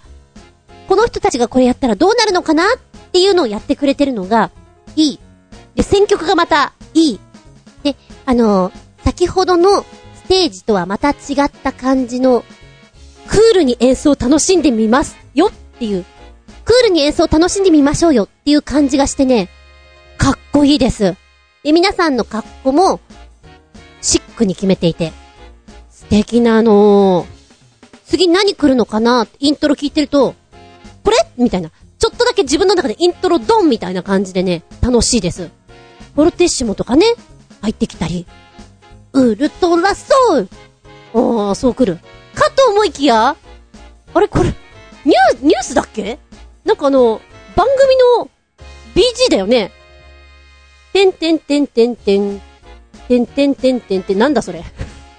[0.88, 2.78] この人たちがこれやったらどうなるのかなっ
[3.12, 4.50] ていうのをやってくれてるのが、
[4.96, 5.20] いい。
[5.74, 7.20] で、選曲がまた、いい。
[7.82, 8.72] で、あの、
[9.04, 12.44] 先ほどのステージとはまた違った感じの、
[13.28, 16.04] クールに演奏を楽しんでみますよっていう、
[16.64, 19.48] クールに演奏を楽しんでみましょうよっていう感じがしてね、
[20.18, 21.16] かっこいいです。
[21.64, 23.00] で、皆さんの格好も、
[24.00, 25.12] シックに決めていて、
[25.90, 27.26] 素敵なの
[28.04, 29.26] 次何来るのかな？
[29.38, 30.34] イントロ聞いてると、
[31.02, 31.16] これ？
[31.38, 31.70] みたいな。
[31.98, 35.50] ちょっとだけ自分の中でイントロドンみたいな感じでね、楽しいです。
[36.14, 37.06] フォルテッシモとかね、
[37.62, 38.26] 入ってきたり。
[39.14, 40.48] ウルトラソウル
[41.14, 41.98] ああ、そう来る。
[42.34, 43.36] かと思いきや、
[44.14, 46.18] あれこれ、ニュー、ニュースだっけ？
[46.64, 47.20] なんかあの、
[47.56, 48.30] 番組の
[48.94, 49.70] BG だよね。
[50.92, 52.40] てんてんてんてんてん。
[53.08, 54.64] てんてんてんてんってなんだそれ。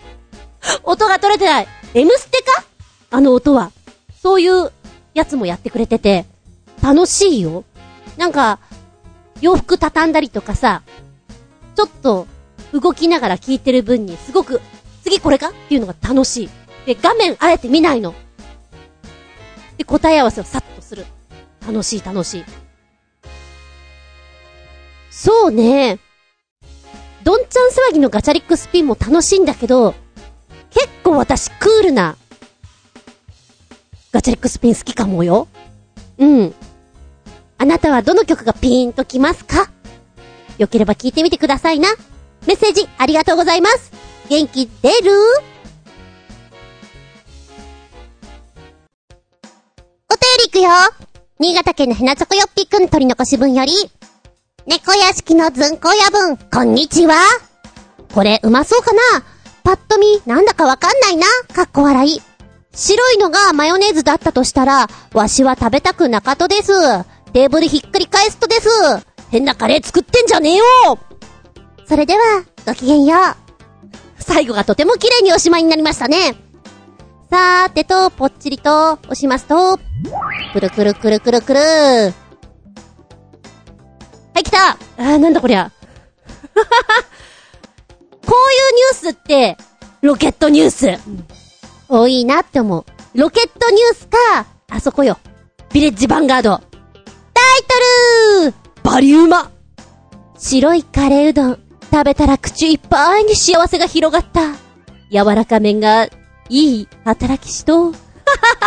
[0.84, 1.68] 音が取れてない。
[1.94, 2.64] M ステか？
[3.12, 3.72] あの音は。
[4.22, 4.72] そういう
[5.14, 6.26] やつもやってくれてて、
[6.82, 7.64] 楽しいよ。
[8.18, 8.60] なんか、
[9.42, 10.82] 洋服畳んだりとかさ、
[11.76, 12.28] ちょっと
[12.74, 14.60] 動きながら聞いてる分にすごく、
[15.04, 15.50] 次これか？
[15.50, 16.50] っていうのが楽しい。
[16.86, 18.14] で、画面あえて見ないの。
[19.78, 21.06] で、答え合わせをさっとする。
[21.66, 22.46] 楽しい楽しい。
[25.10, 26.00] そうね。
[27.24, 29.94] どんちゃん騒ぎのガチャリックスピンも楽しいんだけど、
[30.72, 32.18] 結構私クールな
[34.12, 35.48] ガチャリックスピン好きかもよ。
[36.18, 36.54] うん。
[37.58, 39.72] あなたはどの曲がピーンときますか？
[40.58, 41.90] よければ聞いてみてくださいな。
[42.46, 43.92] メッセージありがとうございます。
[44.30, 45.12] 元気出る？
[50.10, 50.70] お便りいくよ。
[51.40, 53.74] 新潟県のヘナチョコヨッピーくん取り残し分より、
[54.66, 57.16] 猫屋敷のずんこや分、こんにちは。
[58.14, 59.02] これうまそうかな？
[59.64, 61.26] パッと見、なんだかわかんないな。
[61.54, 62.22] かっこ笑い。
[62.74, 66.74] 白いのがマヨネーズだったとしたら、わしは食べたくなかとです。
[67.32, 68.70] テーブルひっくり返すとです。
[69.32, 70.64] 変なカレー作ってんじゃねえよ
[71.94, 73.20] それでは、ごきげんよう。
[74.18, 76.34] 最後がとても綺麗におしまいになりましたね。
[77.30, 79.78] さーてと、ぽっちりと、押しますと、
[80.54, 82.14] くるくるくるくるくるは
[84.38, 85.72] い、来たあー、なんだこりゃ。
[88.26, 89.56] こういうニュースって、
[90.02, 91.00] ロケットニュース。
[91.90, 92.86] 多いなって思う。
[93.14, 95.20] ロケットニュースか、あそこよ。
[95.72, 96.58] ビレッジヴァンガード。
[96.58, 97.62] タイ
[98.42, 99.52] トルバリウマ
[100.40, 101.63] 白いカレーうどん。
[101.94, 104.56] 食べたら口いっぱいに幸せが広がった。
[105.12, 106.06] 柔らか麺が
[106.50, 107.94] いい働きしと。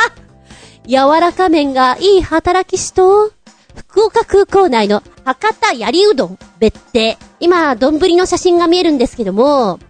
[0.86, 3.32] 柔らか麺がいい働きしと。
[3.74, 7.18] 福岡空港内の博多やりうどん別邸。
[7.40, 9.80] 今、丼の写真が見えるんですけども、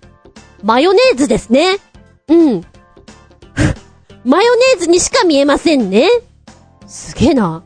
[0.63, 1.77] マヨネーズですね。
[2.29, 2.65] うん。
[4.25, 6.09] マヨネーズにしか見えませんね。
[6.87, 7.63] すげえな。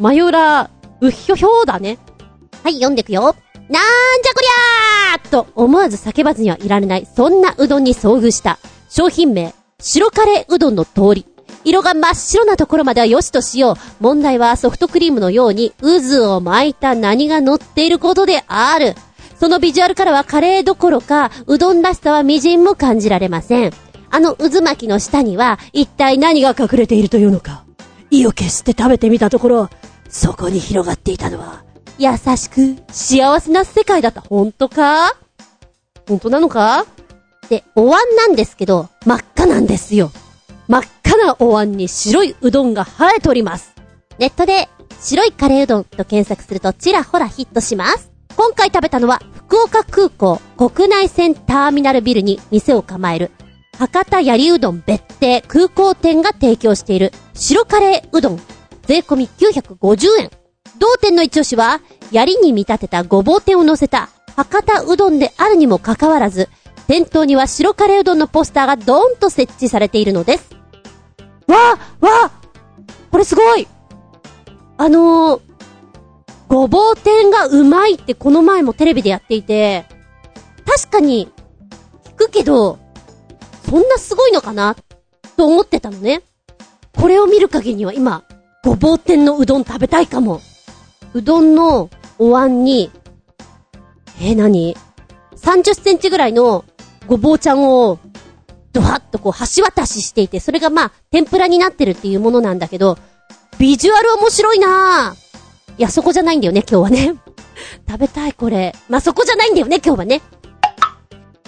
[0.00, 1.98] マヨラ、うひょひょだね。
[2.64, 3.36] はい、読んでくよ。
[3.68, 3.82] なん
[4.22, 8.58] じゃこりゃーと思わず叫ばずにはいられない、そんなうどんに遭遇した。
[8.88, 11.26] 商品名、白カレーうどんの通り。
[11.64, 13.76] 色が真っ白なところまでは良しとしよう。
[13.98, 18.94] 問題はソフトクリームのように渦を巻いた何が乗っていることである。
[19.38, 23.72] そのビジュアルからはカレーどころか、うどんらしさは微塵も感じられません。
[24.10, 27.64] あの渦巻きの下には、一体何が隠れているというのか。
[28.10, 29.70] 意を決して食べてみたところ、
[30.08, 31.65] そこに広がっていたのは、
[31.98, 34.20] 優しく、幸せな世界だった。
[34.20, 35.16] 本当か？
[36.06, 36.86] 本当なのか？
[37.48, 40.10] で、お椀なんですけど、真っ赤なんですよ。
[40.68, 43.74] 真っ赤なお椀に白いうどんが生えております。
[44.18, 44.68] ネットで、
[45.00, 48.10] 白いカレーうどんと検索するとちらほらヒットします。
[48.36, 53.30] 今回食べたのは、福岡空港国内線ターミナルビルに店を構える、
[53.78, 58.40] 博多やりうどん別邸空港店が提供している白カレーうどん。
[58.86, 60.30] 税込み950円。
[60.78, 61.80] 同店の一押しは、
[62.12, 66.48] 槍に見立てたごぼう天を乗せた博多うどんであるにもかかわらず、
[66.86, 70.54] 店頭には白カレーうどんのポスターがドーンと設置されているのです。
[71.46, 71.56] わ
[72.00, 72.32] あわあ
[73.10, 73.68] これすごい
[74.78, 75.40] あのー、
[76.48, 79.86] ごぼう天がうまいってこの前もテレビでやっていて、
[80.66, 81.32] 確かに、
[82.04, 82.78] 聞くけど、
[83.68, 84.76] そんなすごいのかな
[85.36, 86.22] と思ってたのね。
[86.94, 88.24] これを見る限りには今、
[88.62, 90.40] ごぼう天のうどん食べたいかも。
[91.16, 92.90] うどんのお椀に、
[94.20, 94.76] えー、何
[95.34, 96.66] ?30 センチぐらいの
[97.06, 97.98] ごぼうちゃんを、
[98.74, 102.98] ドワッとこう橋渡ししていて、それがまあ、天ぷらになってるっていうものなんだけど、
[103.58, 105.78] ビジュアル面白いなぁ。
[105.78, 107.14] いや、そこじゃないんだよね、今日はね。
[107.88, 108.74] 食べたい、これ。
[108.90, 110.20] まあ、そこじゃないんだよね、今日はね。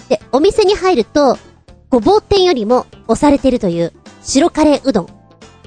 [0.09, 1.37] で、お店に入ると、
[1.91, 5.07] ごぼう天よりも押されてるという白カレーうどん。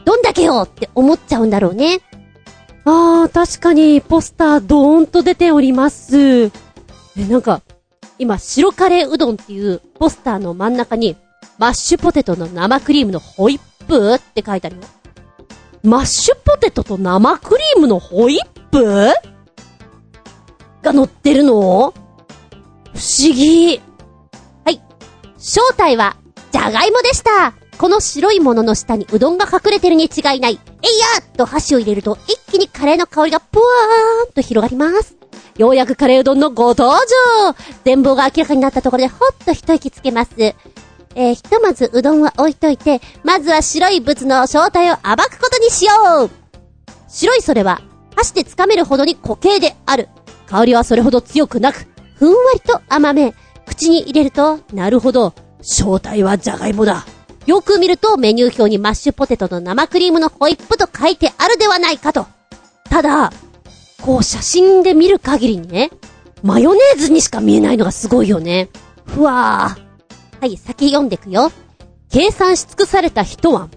[0.04, 2.00] どんだけよって思っちゃうんだろうね。
[2.84, 6.46] あー、確かにポスタードーンと出ております。
[6.46, 6.50] え、
[7.28, 7.62] なんか、
[8.18, 11.16] 今、白カレーうどんっていうポスターの真ん中に、
[11.58, 14.82] マッシュポテトの生クリームのホイップって書いてあるよ。
[15.84, 19.12] マッシュポテトと生クリームのホイップ？
[20.82, 21.52] が乗ってるの？
[21.52, 21.92] 不思
[23.32, 23.80] 議。
[24.64, 24.82] はい
[25.38, 26.16] 正体は、
[26.50, 30.58] じゃがいもでしたこの白いものの下にうどんが隠れてるに違いない。
[30.82, 35.16] えいやと箸を入れると一気にカレーの香りがぷわーんと広がります。
[35.56, 36.96] ようやくカレーうどんのご登場
[37.84, 40.30] 全貌が明らかになったところでほっと一息つけます。
[41.14, 45.92] えー、ひとまずうどんは置いといて、まずは白い物の正体を暴くことにしよ
[46.24, 46.30] う
[47.08, 47.82] 白いそれは、
[48.16, 50.08] 箸で掴めるほどに固形である。
[50.46, 53.34] 香りはそれほど強くなく、ふんわりと甘め。
[53.66, 57.04] 口に入れると、なるほど、正体はじゃがいもだ。
[57.46, 62.26] よく見るとメニュー表にマッシュポテトと生クリームのホイップと書いてあるではないかと。
[62.84, 63.32] ただ、
[64.00, 65.90] こう写真で見る限りにね、
[66.42, 68.68] マヨネーズにしか見えないのがすごいよね。
[69.06, 70.40] ふわー。
[70.40, 71.52] はい、先読んでくよ。
[72.10, 73.70] 計算し尽くされた一碗。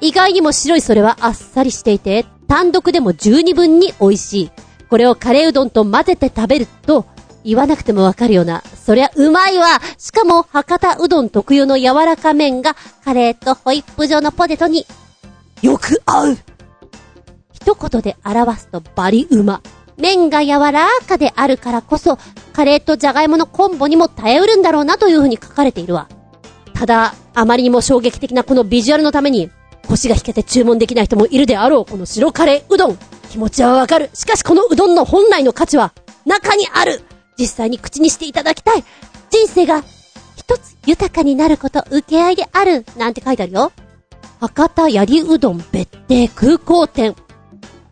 [0.00, 4.50] 意外にも白いそれはあっさりしていて、単独でも十二分に美味しい。
[4.88, 7.06] これをカレーうどんと混ぜて食べると、
[7.46, 14.84] 言わなくてもわかるような、そりゃうまいわしかも、博多うどん特有の柔らか麺が、カレーとホイップ状のポテトに、
[15.62, 16.38] よく合う
[17.52, 19.62] 一言で表すとバリうま。
[19.96, 22.18] 麺が柔らかであるからこそ、
[22.52, 26.08] カレーとじゃがいものコンボにも耐えうるんだろうなという風に書かれているわ。
[26.74, 29.50] ただ、あまりにも衝撃的なこのビジュアルのために、
[29.86, 32.98] 腰が引けて注文できない人もいるであろう、この白カレーうどん。
[33.30, 34.10] 気持ちはわかる。
[34.14, 35.92] しかしこのうどんの本来の価値は、
[36.24, 37.02] 中にある
[37.38, 38.84] 実際に口にしていただきたい。
[39.30, 39.82] 人生が
[40.36, 42.84] 一つ豊かになること受け合いである。
[42.96, 43.72] なんて書いてあるよ。
[44.40, 47.14] 博多やりうどん別邸空港店。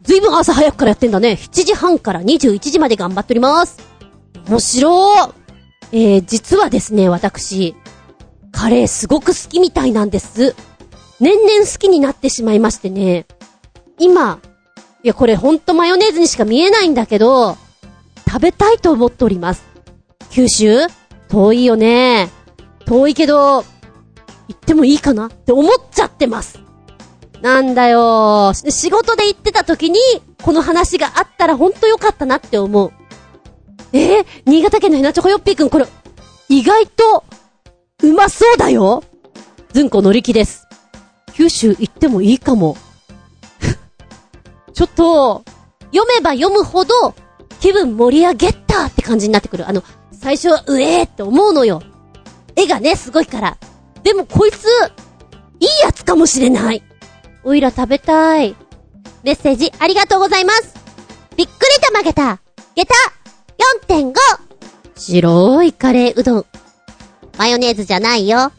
[0.03, 1.39] ずいぶん朝早くからやってんだね。
[1.41, 3.79] 7時半から21時まで頑張っております。
[4.49, 5.33] 面白ー。
[5.93, 7.75] えー、実はですね、私、
[8.53, 10.55] カレーすごく好きみたいなんです。
[11.21, 13.27] 年々好きになってしまいましてね。
[13.99, 14.41] 今、
[15.03, 17.57] いやこれほんとマヨネーズにしか見えないんだけど、
[18.27, 19.65] 食べたいと思っております。
[20.31, 20.87] 九州？
[21.29, 22.31] 遠いよね。
[22.87, 23.65] 遠いけど、行
[24.53, 26.61] ってもいいかなって思っちゃってます。
[27.41, 29.99] なんだよ仕事で行ってた時に、
[30.43, 32.93] この話があったらほんとよかったなって思う。
[33.93, 34.21] え？
[34.21, 35.87] ー、新潟県のヘナチョコヨッピーくん、これ、
[36.49, 37.25] 意外と、
[38.03, 39.05] うまそうだよ
[39.73, 40.67] ずんこ乗り気です。
[41.33, 42.77] 九州行ってもいいかも。
[44.73, 45.45] ちょっと、
[45.93, 47.15] 読めば読むほど、
[47.65, 49.67] 気分盛り上げたって感じになってくる。
[49.67, 51.81] あの、最初はうえーって思うのよ。
[52.57, 53.57] 絵がね、すごいから。
[54.03, 54.67] でもこいつ、
[55.61, 56.83] いいやつかもしれない。
[57.43, 58.55] おいら食べたい。
[59.23, 60.75] メッセージありがとうございます。
[61.39, 62.39] びっくりたまげた。
[62.75, 62.93] げた
[63.89, 64.13] !4.5!
[64.95, 66.47] 白いカレーうどん。
[67.39, 68.53] マヨネーズじゃないよ。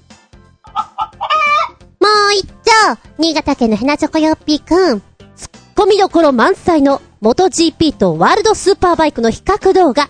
[2.02, 5.04] もう一丁新潟県のヘナチョコヨッピーくん。
[5.36, 10.10] ツッコミどころ満載の元 GP とワールドスーパーバイクの比較動画。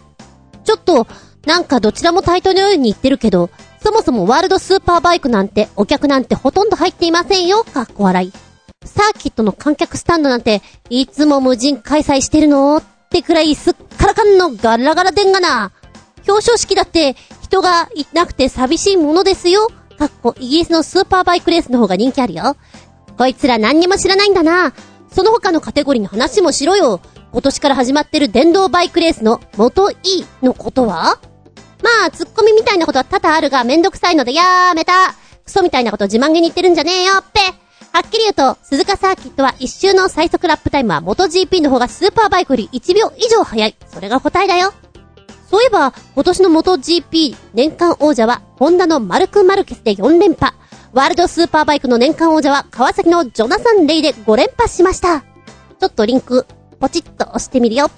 [0.63, 1.07] ちょっと、
[1.45, 3.49] なんかどちらもタイトルのように言ってるけど、
[3.81, 8.31] そもそもワールドスーパーバイクなんてお客なんてほとんど入っていませんよ、かっこ笑い。
[8.83, 15.71] サーキットの観客スタンドなんて、いつも無人開催してるのってくらいすっからかんのガラガラでんがな。
[16.27, 19.67] 表彰式だって人がいなくて寂しいものですよ。
[19.97, 22.57] かっこイギリスのスーパーバイクレースの方が人気あるよ。
[23.17, 24.73] こいつら何にも知らないんだな。
[25.15, 26.99] その他のカテゴリーの話もしろよ。
[27.32, 29.95] 今年から始まってる電動バイクレースの元 E
[30.41, 31.21] のことは？
[31.82, 34.91] まあ、ツッコミみたいなことは多々あるがめんどくさいのでやーめた。
[35.45, 37.39] クソみたいなこと自慢げに言ってるんじゃねえよっぺ。
[37.93, 43.73] はっきり言うと、鈴鹿サーキットは一周の最速ラップタイムは元 GP の方がスーパーバイクより1秒以上早い。
[43.88, 44.73] それが答えだよ。
[45.49, 50.54] そういえば、今年の元 GP 年間王者は、ホンダのマルク・マルケスで4連覇。
[50.95, 55.19] ワールドスーパーバイクの年間王者は川崎のジョナサン・レイで5連覇しました。
[55.19, 56.45] ちょっとリンク、
[56.79, 57.91] ポチッと押してみるよ。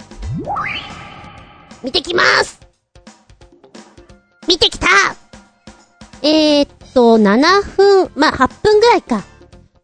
[1.84, 2.60] 見てきます
[4.48, 4.88] 見てきた
[6.22, 9.22] えー、っと、7分、まあ、8分ぐらいか。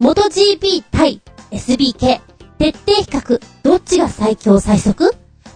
[0.01, 1.23] 元 GP 対
[1.53, 2.21] SBK。
[2.59, 3.41] 徹底比較。
[3.63, 5.15] どっちが最強最速？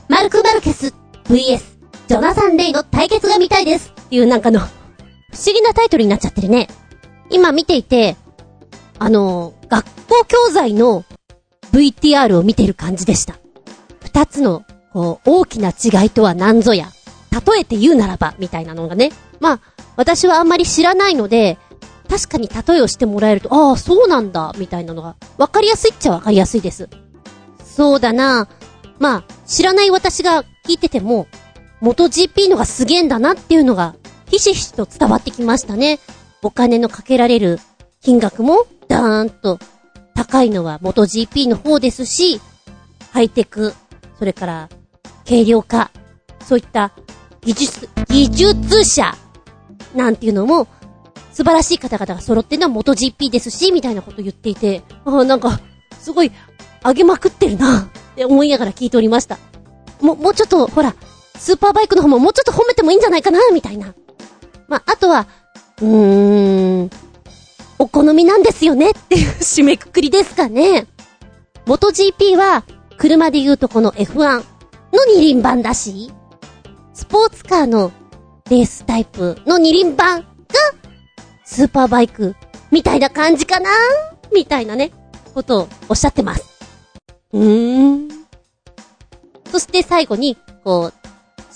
[0.08, 0.94] マルク・マルケス
[1.24, 1.60] VS
[2.06, 4.70] ジョナサン・レイの対決が見たいですっていうなんかの不思
[5.52, 6.68] 議なタイトルになっちゃってるね。
[7.30, 8.16] 今見ていて、
[8.98, 11.04] あの、学校教材の
[11.72, 13.36] VTR を見てる感じでした。
[14.02, 16.88] 二つの、こう、大きな違いとは何ぞや。
[17.30, 19.12] 例えて言うならば、みたいなのがね。
[19.40, 19.60] まあ、
[19.96, 21.58] 私はあんまり知らないので、
[22.08, 26.88] 確かに例えをしてもらえると、ああ、そうなんだ、みたいなのが、わかりやすいっちゃわかりやすいです。
[27.64, 28.48] そうだな。
[28.98, 31.26] まあ、知らない私が聞いてても、
[31.80, 33.94] 元 GP のがすげえんだなっていうのが、
[34.26, 36.00] ひしひしと伝わってきましたね。
[36.42, 37.58] お金のかけられる
[38.00, 39.58] 金額もダーンと
[40.14, 42.40] 高いのは元 GP の方ですし、
[43.12, 43.74] ハイテク、
[44.18, 44.68] それから
[45.26, 45.90] 軽量化、
[46.40, 46.92] そういった
[47.42, 49.14] 技術、技術者
[49.94, 50.68] なんていうのも
[51.38, 55.60] 素晴らしい方々が揃ってるのは元 GP ですし、みたいなこと言っていて、あなんか、
[56.00, 56.32] すごい、
[56.84, 59.38] 上げまくってるなって思いながら聞いておりました。
[60.00, 60.96] も、もうちょっと、ほら、
[61.36, 63.94] スーパーバイクの方ももうちょっと褒めてもいいんじゃないかなみたいな。
[64.66, 65.28] まあ、あとは、
[65.80, 66.90] うーん、
[67.78, 70.86] お好みなんですよねっていう締めくくりですかね。
[71.66, 72.64] 元 GP は、
[72.96, 74.44] 車で言うとこの F1
[74.92, 76.12] の二輪版だし、
[76.92, 77.92] スポーツカーの
[78.50, 80.26] レースタイプの二輪版が、
[81.44, 82.34] スーパーバイク、
[82.70, 83.70] みたいな感じかな
[84.32, 84.90] みたいなね、
[85.34, 86.44] ことをおっしゃってます。
[87.32, 88.08] うーん。
[89.50, 91.08] そして最後に、こう、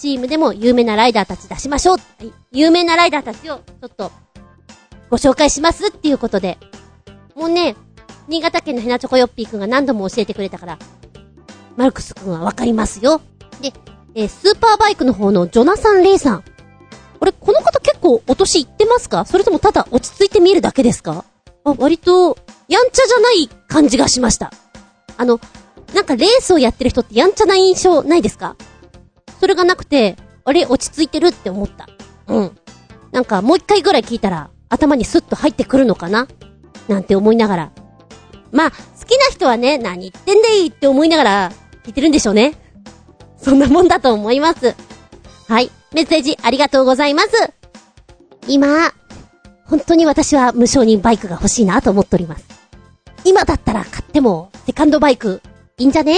[0.03, 1.99] チームでも有名なライダーたち出しましょう。
[2.51, 4.11] 有名なライダーたちを、ちょっと、
[5.09, 6.59] ご紹介しますっていうことで。
[7.37, 7.77] もうね、
[8.27, 10.79] 新潟県のヘナチョコヨッピーくんが何度も教えてくれたから、
[11.77, 13.21] マルクスくんはわかりますよ。
[13.61, 13.73] で、
[14.17, 16.45] えー、スーパーバイクの方のジョナサン・レイさん。
[17.21, 19.25] あれ、この方結構お年いってますか？
[19.25, 21.25] それともただ落ち着いて見えるだけですか？
[21.63, 22.37] あ、割と、
[22.67, 24.53] やんちゃじゃない感じがしました。
[25.17, 25.39] あの、
[25.95, 28.57] なんかレースをやってる人ってやんちゃな印象ないですか？
[29.43, 30.15] それがなくて、
[30.45, 31.89] あれ、落ち着いてるって思った。
[32.29, 32.57] うん。
[33.11, 36.29] なんかもう一回ぐらい聞いたら、頭にスッと入ってくるのかな？
[36.87, 37.73] なんて思いながら。
[38.53, 42.55] まあ、好きな人はね、何言ってんでいいって思いながら、聞いてるんでしょうね。
[43.37, 44.77] そんなもんだと思います。
[45.49, 45.73] はい。
[45.93, 47.29] メッセージありがとうございます。
[48.47, 48.93] 今、
[49.65, 52.45] 本当に私は無償にバイクが欲しいなと思っております。
[53.25, 55.43] 今だったら買っても、セカンドバイク、
[55.79, 56.17] いいんじゃね？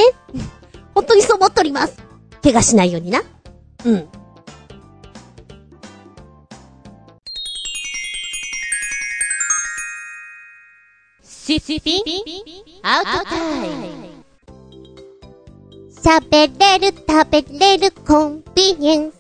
[0.94, 1.96] 本当にそう思っております。
[2.44, 3.22] 怪我しないようにな。
[3.86, 4.08] うん。
[11.22, 12.02] シスピン
[12.82, 14.24] アウトタイム
[15.90, 19.14] 喋れる食べれるコンビニエンス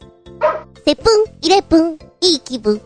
[0.84, 1.04] セブン
[1.40, 2.80] イレブンいい気分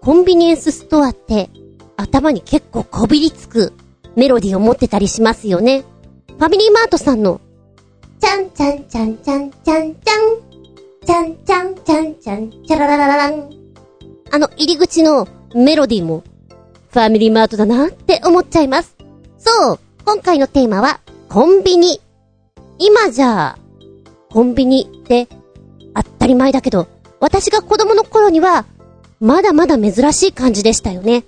[0.00, 1.50] コンビニエンスストアって
[1.96, 3.72] 頭に結構こびりつく
[4.14, 5.84] メロディーを持ってたりしますよね。
[6.26, 7.40] ファミリーマートさんの、
[8.20, 10.34] ちゃんちゃんちゃんちゃんちゃんちゃん、
[11.06, 13.50] ちゃんちゃんちゃんちゃん、ちゃらららららん。
[14.30, 16.22] あの入り口のメロディーも、
[16.90, 18.94] ファミリーマートだなって思っちゃいます。
[19.38, 21.00] そう、今回のテーマは、
[21.30, 21.98] コンビニ。
[22.78, 23.58] 今じゃあ、
[24.30, 25.26] コンビニって
[25.94, 26.88] 当たり前だけど、
[27.20, 28.66] 私が子供の頃には、
[29.18, 31.24] まだまだ珍しい感じでしたよね。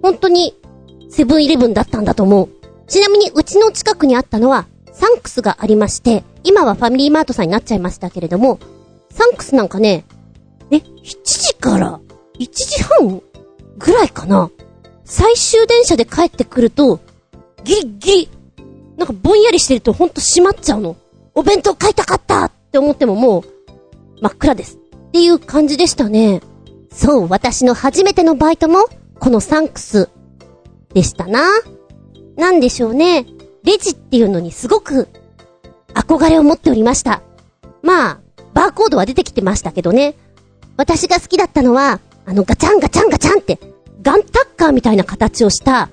[0.00, 0.54] 本当に、
[1.10, 2.48] セブンイレブンだったんだと思う。
[2.86, 4.66] ちなみに、うちの近くにあったのは、
[5.00, 8.58] サンクスがありまして、今はファミリーマートさんになっちゃいましたけれども、
[9.10, 10.04] サンクスなんかね、
[10.70, 10.82] え、7
[11.24, 12.00] 時から
[12.38, 13.22] 1時半
[13.78, 14.50] ぐらいかな
[15.06, 17.00] 最終電車で帰ってくると、
[17.64, 18.30] ギリギリ、
[18.98, 20.96] なんかぼんやりしてるとほんと閉まっちゃうの。
[21.34, 23.42] お弁当買いたかったって思ってももう、
[24.20, 24.76] 真っ暗です。
[24.76, 26.42] っていう感じでしたね。
[26.92, 28.84] そう、私の初めてのバイトも、
[29.18, 30.10] このサンクス、
[30.92, 31.48] でしたな。
[32.36, 33.24] なんでしょうね。
[33.64, 35.08] レジっていうのにすごく、
[35.94, 37.22] 憧れを持っておりました。
[37.82, 38.20] まあ、
[38.54, 40.14] バーコードは出てきてましたけどね。
[40.76, 43.58] 私が好きだったのは、あのガチャンガチャンガチャンって、
[44.02, 45.88] ガンタッカーみたいな形をした、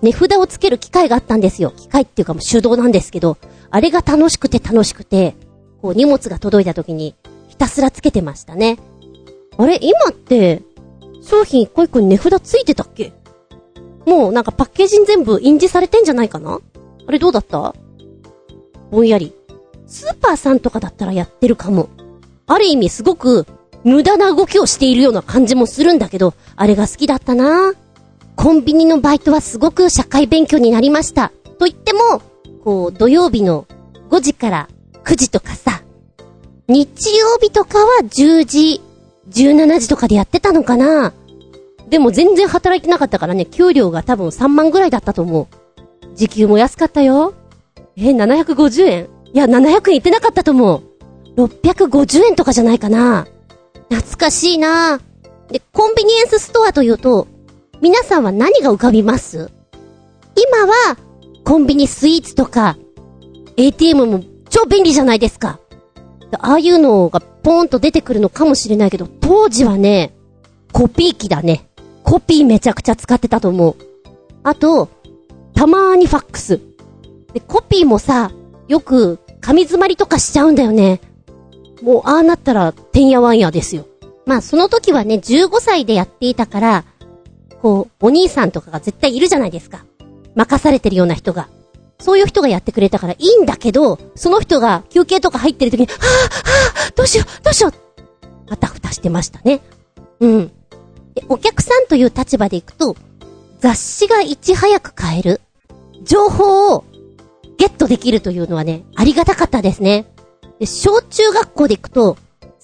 [0.00, 1.72] 値札をつける機械があったんですよ。
[1.72, 3.36] 機械っていうかもう手動なんですけど、
[3.70, 5.34] あれが楽しくて楽しくて、
[5.82, 7.16] こう荷物が届いた時に、
[7.48, 8.78] ひたすらつけてましたね。
[9.56, 10.62] あれ今って、
[11.20, 13.12] 商品一個一個に値札ついてたっけ？
[14.06, 16.60] もうなんかパッケージに全部印字されてんじゃないかな？
[17.08, 17.74] あれどうだった？
[18.90, 19.32] ぼんやり。
[19.86, 21.88] スーパーさんとかだったらやってるかも。
[22.46, 23.46] ある意味すごく
[23.82, 27.72] 無駄な動きをしているような感じもするんだけど、あれが好きだったな
[28.36, 31.32] コンビニのバイトはすごく社会勉強になりました。
[31.58, 32.20] と言っても、
[32.62, 33.66] こう、土曜日の
[34.10, 34.68] 5時から
[35.04, 35.82] 9時とかさ、
[36.68, 38.82] 日曜日とかは10時、
[39.30, 41.14] 17時とかでやってたのかな
[41.88, 45.57] でも全然働いてなかったからね、給料が多分3万ぐらいだったと思う。
[46.18, 47.32] 時給も安かったよ。
[47.96, 49.08] え、750円？
[49.32, 50.82] いや、700円いってなかったと思う。
[51.36, 53.28] 650円とかじゃないかな。
[53.88, 55.00] 懐かしいな
[55.48, 57.28] で、コンビニエンスストアというと、
[57.80, 59.52] 皆さんは何が浮かびます？
[60.34, 60.96] 今は、
[61.44, 62.76] コンビニスイーツとか、
[63.56, 65.60] ATM も超便利じゃないですか。
[66.40, 70.16] ああいうのがポーンと出てくるのかもしれないけど、当時はね、
[70.72, 71.68] コピー機だね。
[72.02, 73.76] コピーめちゃくちゃ使ってたと思う。
[74.42, 74.88] あと、
[75.58, 76.60] たまーにファックス。
[77.32, 78.30] で、コピーもさ、
[78.68, 81.00] よく紙詰まりとかしちゃうんだよね。
[81.82, 83.84] もう、ああなったら、てんやわんやですよ。
[84.24, 86.84] まあ、その時はね、15歳でやっていたから、
[87.60, 89.84] こう、お兄さんとかが絶対いるじゃないですか。
[90.36, 91.48] 任されてるような人が。
[91.98, 97.72] そういう人がやってくれたからいいんだけど、その人が休憩とか入ってる時に、はぁ、はぁ、どうしよう、どうしよう、
[98.48, 99.60] あたふたしてましたね。
[100.20, 100.52] うん。
[101.14, 102.94] で、お客さんという立場でいくと、
[103.58, 105.40] 雑誌がいち早く買える、
[106.08, 106.84] 情報を
[107.58, 110.06] ゲットできるというのはね、ありがたかったですね。
[110.58, 112.16] で、小中学校で行くと、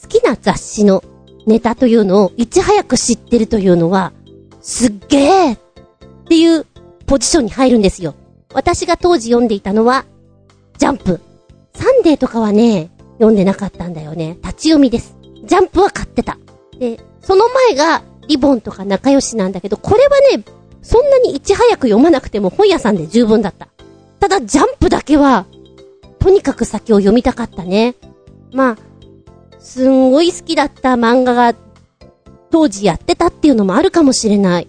[0.02, 1.04] 好きな雑誌の
[1.46, 4.12] ネタというのをいち早く知ってるというのは、
[4.62, 5.58] すっげーっ
[6.26, 6.66] ていう
[7.06, 8.14] ポジションに入るんですよ。
[8.54, 10.06] 私が当時読んでいたのは、
[10.78, 11.20] ジャンプ。
[11.74, 14.38] サンデーとかはね、読んでなかったんだよね。
[14.42, 15.16] 立ち読みです。
[15.44, 16.38] ジャンプは買ってた。
[16.78, 20.44] で、その前が、リボンとか仲良しなんだけど、これはね、
[20.84, 23.68] そんなにいち早く読まなくても本屋さんで十分だった。
[24.20, 25.46] ただ、ジャンプだけは、
[26.18, 27.94] とにかく先を読みたかったね。
[28.52, 28.76] まあ、
[29.58, 31.54] すんごい好きだった漫画が、
[32.50, 34.68] 当時やってたっていうのもあるかもしれない。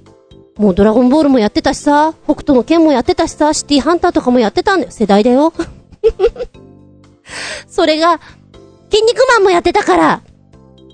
[0.58, 4.92] もうドラゴンボールもやってたしさ、北斗の剣もやってたしさ、シティハンターとかもやってたんだよ。
[4.92, 5.54] 世代だよ。
[7.68, 8.22] それが、
[8.90, 10.22] 筋肉マンもやってたから、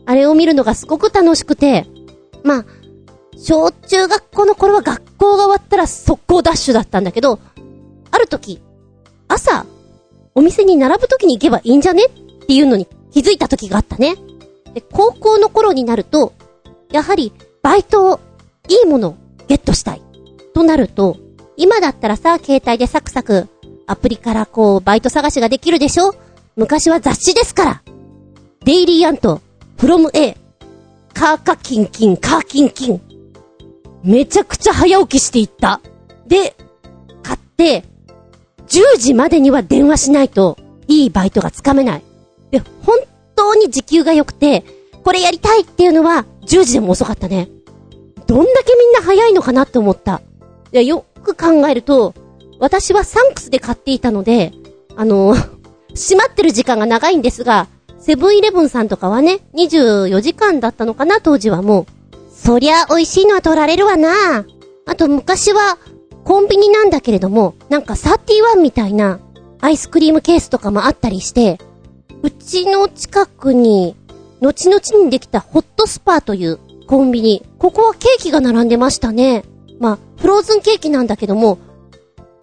[0.07, 1.85] あれを見るのがすごく楽しくて、
[2.43, 2.65] まあ、
[3.43, 7.39] 小中学校の頃は学校が終わったら速攻ダッシュだったんだけど、
[8.11, 8.61] ある時、
[9.27, 9.65] 朝、
[10.35, 12.09] お店に並ぶ時に行けばいいんじゃねっ
[12.45, 14.15] ていうのに気づいた時があったね。
[14.75, 16.33] で、高校の頃になると、
[16.91, 17.33] やはり、
[17.63, 18.19] バイトを、
[18.69, 19.15] いいものを
[19.47, 20.01] ゲットしたい。
[20.53, 21.17] となると、
[21.57, 23.47] 今だったらさ、携帯でサクサク、
[23.87, 26.13] アプリからこう、バイト探しができるでしょ？
[26.55, 27.81] 昔は雑誌ですから。
[28.63, 29.41] デイリーアント、
[29.77, 30.37] フロム A、
[31.13, 33.01] カーカキンキン、カーキンキン。
[34.03, 35.81] めちゃくちゃ早起きしていった。
[36.27, 36.55] で、
[37.23, 37.83] 買って、
[38.67, 42.03] 10時までには電話しないと、いいバイトがつかめない。
[42.51, 42.97] で、本
[43.35, 44.63] 当に時給が良くて、
[45.03, 47.49] これやりたいっていうのは、10時でも遅かったね。
[48.27, 50.21] どんだけみんな早いのかなって思った。
[50.71, 52.13] いや、よく考えると、
[52.59, 54.53] 私はサンクスで買っていたので、
[54.95, 55.33] あの、
[55.93, 57.67] 閉まってる時間が長いんですが、
[57.99, 61.85] セブンイレブンさんとかはね、24時間だったのかな、当時はもう。
[62.43, 64.45] そりゃ美味しいのは取られるわな。
[64.87, 65.77] あと昔は、
[66.23, 69.19] コンビニなんだけれども、なんか31みたいな、
[69.59, 71.59] アイスクリームケースとかもあったりして、
[72.23, 73.95] うちの近くに、
[74.41, 77.45] 後々にできたホットスパーというコンビニ。
[77.59, 79.43] ここはケーキが並んでましたね。
[79.79, 81.59] まあ、フローズンケーキなんだけども、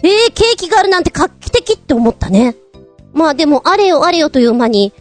[0.04, 2.54] えー、ケーキがあるなんて画期的って思ったね。
[3.12, 4.92] まあでも、あれよあれよという間に、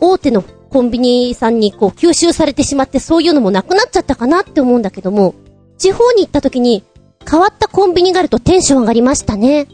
[0.00, 5.34] 大手のコンビニさんにこう吸収されてしまってそういうのもなくなっちゃったかなって思うんだけども、
[5.78, 6.84] 地方に行った時に
[7.28, 9.66] 変わったコンビニがあるとテンション上がりましたね。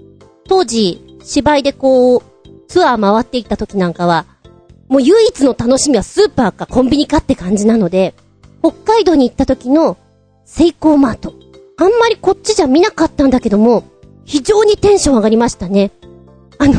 [0.49, 2.23] 当時、芝居でこう、
[2.69, 4.27] ツアー回っていった時なんかは、
[4.89, 8.15] もう唯一の楽しみはスーパーかコンビニかって感じなので、
[8.61, 9.97] 北海道に行った時の
[10.45, 11.35] セイコーマート。
[11.77, 13.85] あんまりこっちじゃ見なかったんだけども、
[14.25, 15.91] 非常にテンション上がりましたね。
[16.59, 16.75] あの、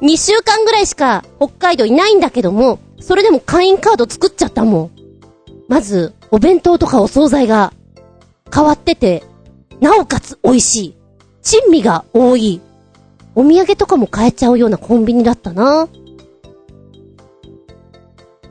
[0.00, 4.90] 2週間ぐらいしか北海道いないんだけども、それでも会員カード作っちゃったもん。
[5.68, 7.72] まず、お弁当とかお惣菜が
[8.52, 9.22] 変わってて、
[9.80, 10.96] なおかつ美味しい。
[11.40, 12.60] 珍味が多い。
[13.36, 15.88] お土産とかも買えちゃうようなコンビニだったな。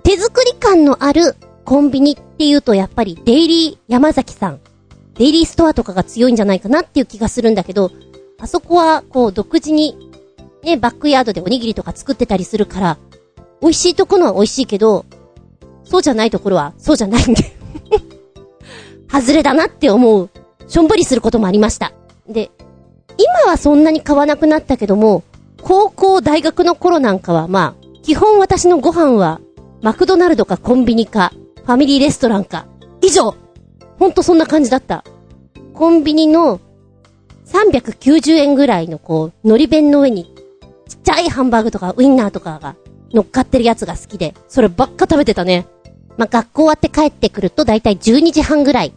[0.04, 1.36] 手作り感のある
[1.66, 4.62] コンビニっていうとやっぱりデイリー山崎さん。
[5.16, 7.92] デイリーストアとかが強いんじゃないかなっていう気がするんだけど、
[8.40, 10.12] あそこはこう独自に
[10.64, 12.98] ね、バックヤードでおにぎりとか作ってたりするから、
[13.66, 15.08] 美味しいところは美味しいけど、
[15.86, 17.58] そうじゃないところはそうじゃないんで
[19.12, 20.30] 外れだなって思う、
[20.68, 21.92] しょんぼりすることもありました。
[22.30, 22.52] で、
[23.18, 25.24] 今はそんなに買わなくなったけども、
[25.64, 29.42] 高校、大学の頃なんかはまあ、基本私のご飯は、
[29.82, 31.34] マクドナルドかコンビニか、
[31.66, 32.68] ファミリーレストランか、
[33.02, 33.34] 以上
[33.98, 35.04] ほんとそんな感じだった。
[35.74, 36.60] コンビニの
[37.48, 40.36] 390円ぐらいのこう、海苔弁の上に
[40.88, 42.76] ちっちゃいハンバーグとかウインナーとかが
[43.16, 45.66] 乗っかってるやつが好きで、そればっか食べてたね。
[46.18, 48.94] まあ、学校終わって帰ってくるとだいたい12時半ぐらい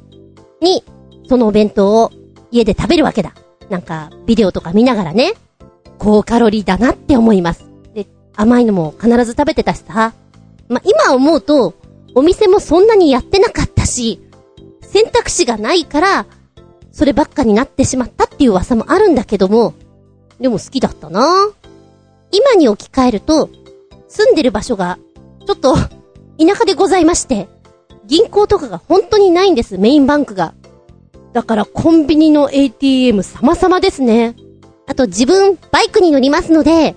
[0.60, 0.82] に、
[1.28, 2.10] そのお弁当を
[2.50, 3.32] 家で食べるわけだ。
[3.70, 5.34] なんか、ビデオとか見ながらね、
[5.98, 7.70] 高カロリーだなって思います。
[7.94, 10.14] で、甘いのも必ず食べてたしさ。
[10.68, 11.74] まあ、今思うと、
[12.16, 14.20] お店もそんなにやってなかったし、
[14.82, 16.26] 選択肢がないから、
[16.90, 19.74] そればっかになってしまったっていう噂もあるんだけども、
[20.40, 21.48] でも好きだったな
[22.32, 23.50] 今に置き換えると、
[24.08, 24.98] 住んでる場所が、
[25.46, 25.76] ちょっと、
[26.38, 27.48] 田舎でございまして、
[28.06, 30.54] 銀行とかが本当にないんです、メインバンクが。
[31.32, 34.34] だからコンビニの ATM 様々ですね。
[34.86, 36.96] あと自分、バイクに乗りますので、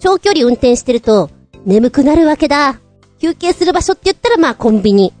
[0.00, 1.30] 長距離運転してると、
[1.64, 2.80] 眠くなるわけだ。
[3.20, 5.12] 休憩する場所って言ったらまあコンビニ。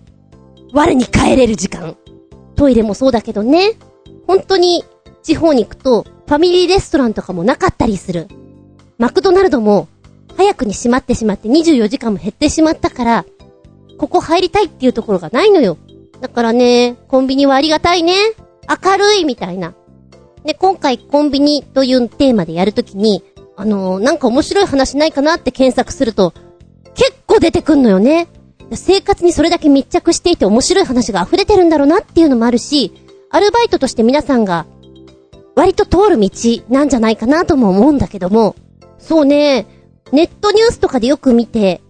[0.72, 1.96] 我に帰れる時間。
[2.56, 3.74] トイレもそうだけどね。
[4.26, 4.84] 本当に、
[5.22, 8.28] 地方に行くと、ファミリーレストランとかもなかったりする。
[8.98, 9.88] マクドナルドも、
[10.36, 13.24] 早くに閉まってしまって24時間も減ってしまったから、
[13.98, 15.76] ここ入りたいっていうところがないのよ。
[16.20, 18.14] だからね、コンビニはありがたいね。
[18.68, 19.74] 明るいみたいな。
[20.44, 23.22] で、今回コンビニというテーマでやるときに、
[23.56, 26.32] あのー、なんか面白い話ないかなって検索すると、
[26.94, 28.28] 結構出てくんのよね。
[28.72, 32.92] 生活にそれだけ密着していて面白い話が溢れてるんだろうなっていうのもあるし、
[33.30, 34.66] アルバイトとして皆さんが
[35.56, 36.30] 割と通る道
[36.68, 38.54] なんじゃないかなとも思うんだけども、
[38.98, 39.66] そうね、
[40.12, 41.80] ネットニュースとかでよく見て、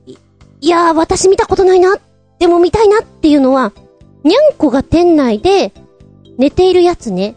[0.61, 1.97] いやー、私見たことないな。
[2.39, 3.73] でも見たいなっていうのは、
[4.25, 5.73] にゃんこが店内で
[6.39, 7.35] 寝ているやつね。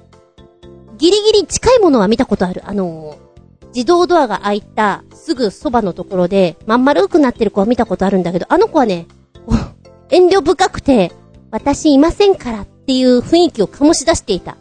[0.98, 2.64] ギリギリ近いものは見たことある。
[2.66, 9.08] あのー、自動ドアが開いたすぐそばのところで、まん丸くなってる子は見たことあるんだけど、あの子はね、
[10.12, 11.12] 遠慮深くて、
[11.52, 14.58] 私いませんからっていう雰囲気を醸し出していた。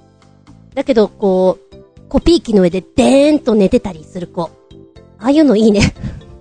[0.75, 4.51] だけど、こう、コピー機の上でデーンと寝てたりする子。
[5.23, 5.95] ああいうのいいね。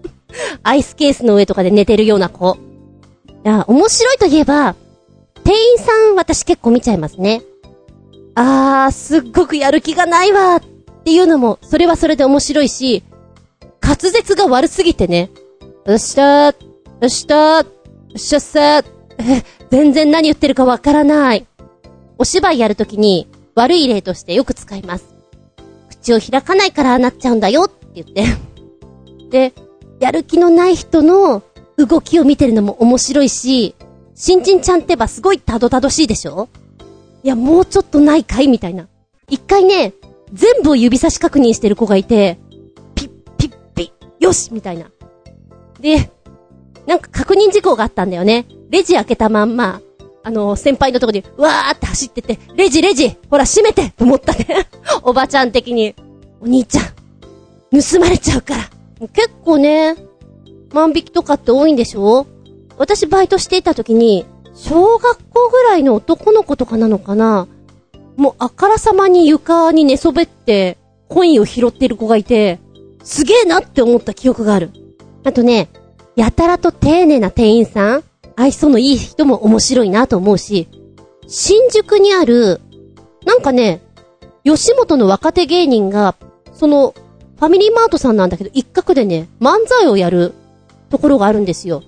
[0.63, 2.57] アイスケースの上とかで寝てるような子。
[3.45, 4.75] いや、面白いといえば、
[5.43, 7.43] 店員さん私結構見ちゃいますね。
[8.35, 10.61] あー、すっごくやる気がないわっ
[11.03, 13.03] ていうのも、それはそれで面白いし、
[13.81, 15.29] 滑舌が悪すぎてね。
[15.85, 16.57] よっしゃー、よ
[17.05, 17.65] っしゃー、よ
[18.15, 18.85] っしゃっさー、
[19.71, 21.45] 全然何言ってるかわからない。
[22.17, 25.15] お芝居やるときに悪い例としてよく使います。
[25.89, 28.50] 口を開かないからなっちゃうんだよって言って。
[29.31, 29.53] で、
[29.99, 31.41] やる気のない人の
[31.77, 33.75] 動きを見てるのも面白いし、
[34.13, 36.49] 新人ちゃんってばすごいたどたどしいでしょ？
[37.23, 38.87] いや、もうちょっとないかいみたいな。
[39.29, 39.93] 一回ね、
[40.33, 42.39] 全部を指差し確認してる子がいて、
[42.93, 44.91] ピッピッピッ、よしみたいな。
[45.79, 46.11] で、
[46.85, 48.45] なんか確認事項があったんだよね。
[48.69, 49.81] レジ開けたまんま、
[50.23, 54.67] あの、先輩のとこに、わーって走ってて、レジレジほら閉めてと思ったね。
[55.03, 55.95] おばちゃん的に。
[56.41, 56.83] お兄ちゃん、
[57.79, 58.69] 盗まれちゃうから。
[59.09, 59.95] 結構ね、
[60.73, 62.27] 万引きとかって多いんでしょ？
[62.77, 67.47] 私バイトしていた時に、小学校ぐらいの男の子とかなのかな？
[68.15, 70.77] もうあからさまに床に寝そべって、
[71.09, 72.59] コインを拾ってる子がいて、
[73.03, 74.69] すげえなって思った記憶がある。
[75.23, 75.69] あとね、
[76.15, 78.03] やたらと丁寧な店員さん
[78.35, 80.67] 愛想のいい人も面白いなと思うし、
[81.27, 82.61] 新宿にある、
[83.25, 83.81] なんかね、
[84.43, 86.15] 吉本の若手芸人が、
[86.53, 86.93] その、
[87.41, 90.35] ファミリーマートさんなんだけど、一角でね、漫才をやる
[90.91, 91.81] ところがあるんですよ。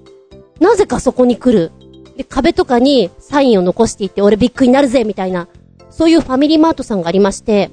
[0.60, 1.72] なぜかそこに来る。
[2.18, 5.48] で、壁とかにサインを残していって、俺ビッグになるぜみたいな、
[5.92, 7.70] そういうファミリーマートさんがありまして、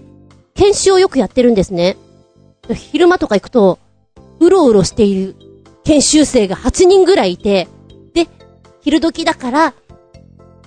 [0.52, 1.96] 研修をよくやってるんですね。
[2.74, 3.78] 昼間とか行くと、
[4.40, 5.34] うろうろしている
[5.84, 7.66] 研修生が8人ぐらいいて、
[8.12, 8.28] で、
[8.82, 9.74] 昼時だから、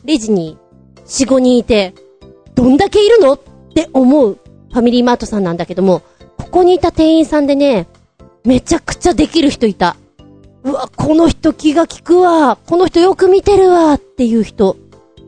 [0.03, 0.57] レジに
[1.05, 1.93] 4、5人いて、
[2.55, 3.39] どんだけいるのっ
[3.75, 4.39] て思う
[4.71, 6.01] ファミリーマートさんなんだけども、
[6.53, 7.87] ここにいた店員さんでね、
[8.45, 9.95] めちゃくちゃできる人いた。
[10.63, 12.57] うわ、この人気が利くわ。
[12.67, 13.93] この人よく見てるわ。
[13.93, 14.77] っていう人。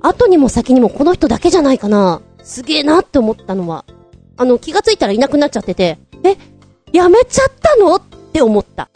[0.04, 2.22] 後にも先にもこの人だけじゃないかな。
[2.44, 3.86] すげえなって思ったのは。
[4.38, 6.38] あの、気がついたらいなくなっちゃってて、え、
[6.94, 7.96] やめちゃったの？
[7.96, 8.02] っ
[8.32, 8.92] て思った。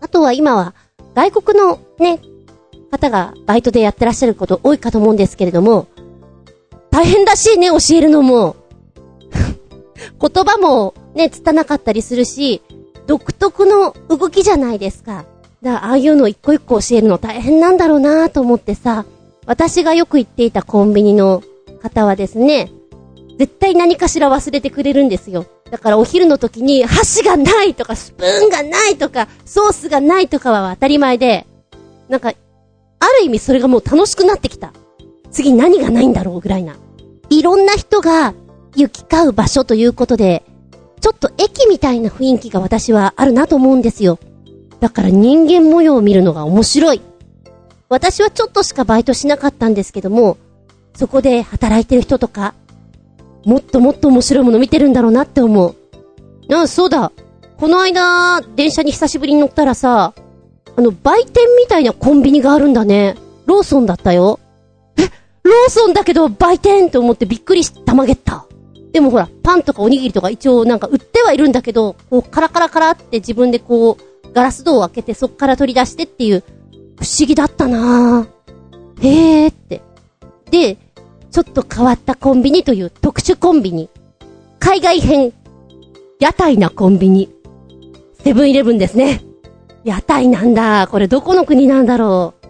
[0.00, 0.74] あとは今は、
[1.14, 2.20] 外国のね、
[2.90, 5.88] 方がバイトでやってらっしゃること多いかと思うんですけれども、
[6.90, 8.56] 大変らしいね、教えるのも。
[10.20, 12.62] 言葉もね、つたなかったりするし、
[13.06, 15.24] 独特の動きじゃないですか。
[15.62, 19.04] だからああいうの一個一個教えるの大変なんだろうなと思ってさ、
[19.46, 21.42] 私がよく行っていたコンビニの
[21.82, 22.70] 方はですね、
[23.38, 25.46] 絶対何かしら忘れてくれるんですよ。
[25.70, 31.46] だからお昼の時に箸がないとかスプーンがないとかソースがないとかは当たり前で、
[32.08, 32.32] なんか、
[32.98, 34.72] ある意味それがもう楽しくなってきた。
[35.30, 36.76] 次何がないんだろうぐらいな。
[37.28, 38.34] いろんな人が
[38.76, 40.42] 行き交う場所ということで、
[41.00, 44.18] ちょっと駅みたいな雰囲気が私はあるなと思うんですよ。
[44.80, 47.00] だから人間模様を見るのが面白い。
[47.88, 50.36] 私はちょっとしかバイトしなかったんですけども、
[50.94, 52.54] そこで働いてる人とか、
[53.44, 55.76] もっともっと面白いもの見てるんだろうなって思う。
[56.52, 57.12] ああ、そうだ。
[57.58, 60.14] この間、電車に久しぶりに乗ったらさ、
[60.76, 63.16] あの、売店みたいなコンビニがあるんだね。
[63.46, 64.40] ローソンだったよ。
[64.98, 65.02] え、
[65.42, 68.46] ローソンだけど売店って思ってびっくりしたまげった。
[68.96, 76.42] でもほら、パンとかおにぎりとか一応なんか売ってはいるんだけど、こうカラカラカラって自分でこう、ガラス戸を開けてそっから取り出してっていう、
[76.98, 79.06] 不思議だったなぁ。
[79.06, 79.82] へーって。
[80.50, 80.78] で、
[81.30, 83.90] ちょっと変わったコンビニという特殊コンビニ。
[84.60, 85.34] 海外編。
[86.18, 87.28] 屋台なコンビニ。
[88.24, 89.22] セブンイレブンですね。
[89.84, 90.88] 屋台なんだ。
[90.90, 92.46] これどこの国なんだろう。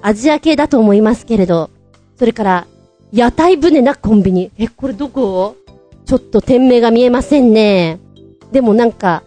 [0.00, 1.70] アジア系だと思いますけれど。
[2.16, 2.66] それから、
[3.10, 4.52] 屋台船なコンビニ。
[4.58, 5.56] え、これどこ？
[6.08, 8.00] ちょっと店名が見えませんね。
[8.50, 9.22] でもなんか、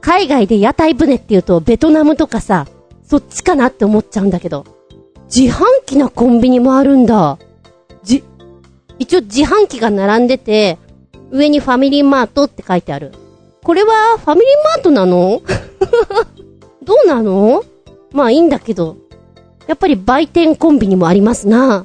[0.00, 2.66] 海外で屋台船って言うとベトナムとかさ、
[3.04, 4.66] そっちかなって思っちゃうんだけど。
[5.32, 7.38] 自販機なコンビニもあるんだ。
[8.02, 8.24] じ、
[8.98, 10.76] 一応自販機が並んでて、
[11.30, 13.12] 上にファミリーマートって書いてある。
[13.62, 15.40] これはファミリーマートなの？
[16.82, 17.62] どうなの？
[18.10, 18.96] まあいいんだけど。
[19.68, 21.84] やっぱり売店コンビニもありますな。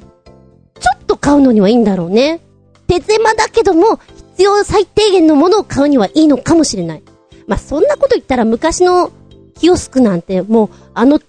[0.80, 2.40] ちょっと買うのにはいいんだろうね。
[2.88, 4.00] 手狭だけども、
[4.40, 7.02] 必要最低限のものを買うにはいいのかもしれない。
[7.46, 9.12] まあ、そんなこと言ったら昔の
[9.58, 11.20] キオスクなんてもう、あの、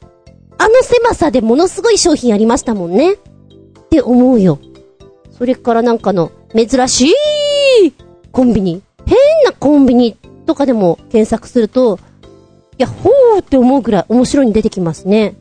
[0.58, 3.16] あの狭さでものすごい商品ありましたもんね。
[3.16, 3.18] っ
[3.90, 4.60] て思うよ。
[5.38, 7.14] それからなんかの、珍し
[7.84, 7.92] い
[8.32, 8.82] コンビニ。
[9.06, 12.00] 変なコンビニとかでも検索すると、
[12.78, 15.36] いや、ほーって思うぐらい面白いに出てきますね。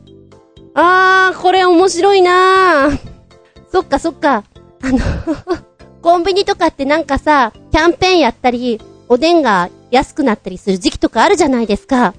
[0.73, 2.99] あー、これ面白いなー。
[3.71, 4.43] そっかそっか。
[4.83, 5.70] あの
[6.01, 12.13] コンビニとかってなんかさ、キャンペーンやったり、おでんが安くなったりする時期とかあるじゃないですか。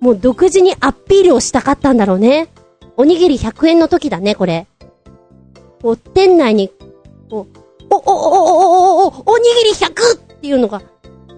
[0.00, 2.48] もう独自にアピールをしたかったんだろうね。
[2.96, 4.66] おにぎり100円の時だね、これ。
[5.82, 6.70] こう、店内に、
[7.30, 7.58] こう、
[7.90, 10.16] お、お、お、お、お、お、おにぎり 100!
[10.16, 10.82] っていうのが、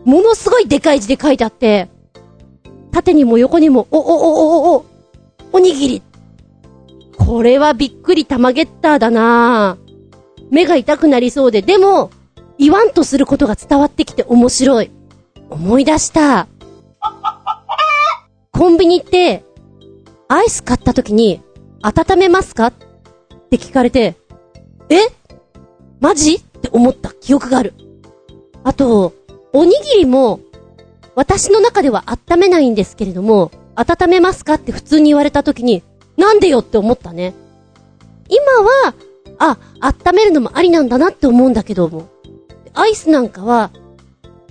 [0.04, 1.88] ものすごいでかい字で書いてあって、
[2.92, 4.84] 縦にも横にも、お、お、お、お、お、
[5.52, 6.02] おにぎり。
[7.16, 9.78] これはびっくり玉ゲッターだな
[10.50, 12.10] 目が痛くなりそうで、でも、
[12.58, 14.90] 言わんとすることが伝わってきて面白い。
[15.50, 16.48] 思い出した。
[18.52, 19.44] コンビニって、
[20.28, 21.40] アイス買った時に、
[21.82, 22.68] 温めますか？
[22.68, 22.72] っ
[23.50, 24.16] て聞かれて、
[24.88, 24.98] え？
[26.00, 26.34] マジ？
[26.36, 27.74] って思った記憶がある。
[28.64, 29.12] あと、
[29.52, 30.40] おにぎりも、
[31.14, 34.54] 私の中では温めないんですけれども、温めますか？
[34.54, 35.82] って普通に言われた時に、
[36.16, 36.60] なんでよ？
[36.60, 37.34] って思ったね。
[38.28, 38.42] 今
[38.88, 38.94] は、
[39.38, 42.08] あ、温めるのもありなんだなって思うんだけども。
[42.74, 43.70] アイスなんかは、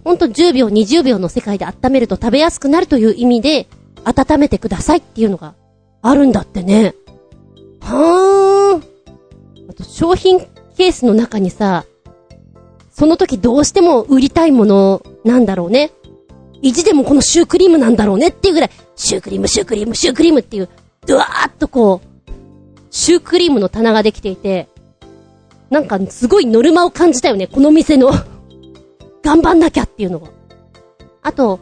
[0.04, 3.68] ほんと10秒、20秒の世界で温めると食べやすくなるという意味で、
[4.04, 5.56] 温めてくださいっていうのが
[6.02, 6.96] あるんだってね。
[7.82, 9.70] はーん。
[9.70, 10.40] あと商品
[10.78, 11.86] ケースの中にさ、
[12.92, 15.92] その時どうしても売りたいものなんだろうね。
[16.62, 20.70] 意地でもこのシュークリームなんだろうねっていうぐらい、シュークリーム、シュークリーム、シュークリームっていう、
[21.06, 22.32] ドワーッとこう、
[22.90, 24.70] シュークリームの棚ができていて、
[25.70, 28.12] なんかすごいノルマを感じたよね、この店の
[29.24, 30.28] 頑張んなきゃっていうのが。
[31.22, 31.60] あと、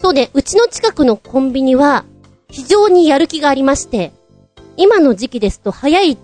[0.00, 2.04] そうね、うちの近くのコンビニは、
[2.48, 4.12] 非常にやる気がありまして、
[4.76, 6.18] 今の時期ですと早い、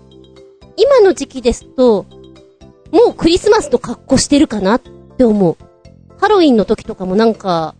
[0.77, 2.05] 今の時期ですと、
[2.91, 4.81] もうクリスマスの格好してるかなっ
[5.17, 5.57] て思う。
[6.19, 7.75] ハロウィンの時とかもなんか、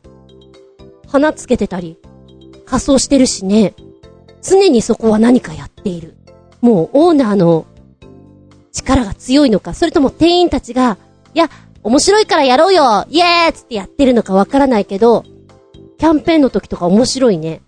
[1.07, 1.97] 花つけてたり、
[2.66, 3.76] 仮装してるしね。
[4.41, 6.18] 常にそこは何かやっている。
[6.59, 7.66] もうオーナーの
[8.74, 10.97] 力が強いのか、それとも店員たちが、
[11.34, 11.49] いや、
[11.84, 15.24] 面白いからやろうよイエーつってやってるのかわからないけど、
[15.97, 17.61] キャンペーンの時とか面白いね。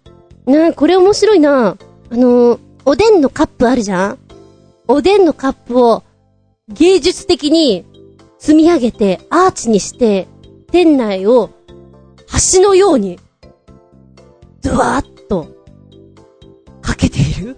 [0.45, 1.77] なあ、これ面白いな。
[2.09, 4.19] あのー、おでんのカップあるじゃん？
[4.87, 6.03] おでんのカップを
[6.69, 7.85] 芸術的に
[8.37, 10.27] 積み上げてアーチにして
[10.71, 11.49] 店内を
[12.53, 13.19] 橋のように
[14.61, 15.47] ドワーッと
[16.81, 17.57] かけている？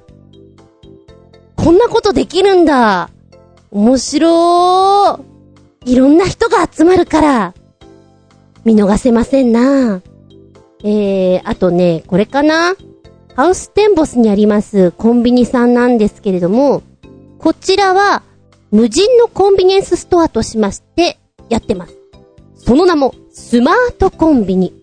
[1.56, 3.10] こんなことできるんだ。
[3.72, 5.22] 面白ー。
[5.86, 7.54] いろんな人が集まるから、
[8.66, 10.02] 見逃せませんな。
[10.84, 12.76] えー、あとね、これかな
[13.36, 16.82] ハウステンボスにありますコンビニさんなんですけれども、
[17.40, 18.24] こちらは
[18.72, 21.98] 無人のコンビニエンスストアとしましてやってます。
[22.56, 24.74] その名もスマートコンビニ。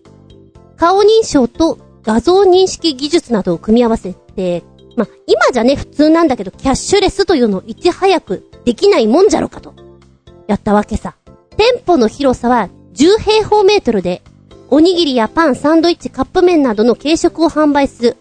[0.77, 4.63] 顔認証と画像認識技術などを組み合わせて、
[4.95, 9.73] まあ今じゃね普通なんだけどキャッシュレスというのをいち早くできないもんじゃろかと。
[10.47, 11.15] やったわけさ。
[11.57, 14.21] 店舗の広さは10平方メートルで
[14.69, 18.17] おにぎりやパン、サンドイッチ、カップ麺などの軽食を販売する。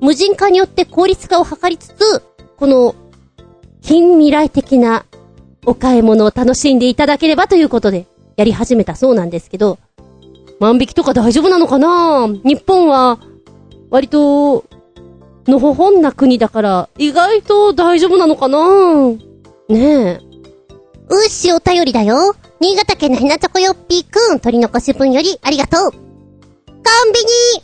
[0.00, 2.22] 無人化によって効率化を図りつつ、
[2.56, 2.94] この、
[3.80, 5.06] 近未来的な
[5.64, 8.06] お買い物を楽しんでいただければということで、
[8.36, 9.78] やり始めたそうなんですけど、
[10.58, 12.28] 万引きとか大丈夫なのかな？
[12.28, 13.18] 日本は、
[13.90, 14.64] 割と、
[15.50, 19.08] のほほんな国だから、意外と大丈夫なのかな？
[19.08, 19.18] ね
[19.68, 20.20] え。
[21.08, 22.34] うっしお便りだよ。
[22.60, 25.90] 新潟県のひなちょこよっぴーくん、取り残し分よりありがとう。
[25.90, 27.62] コンビニ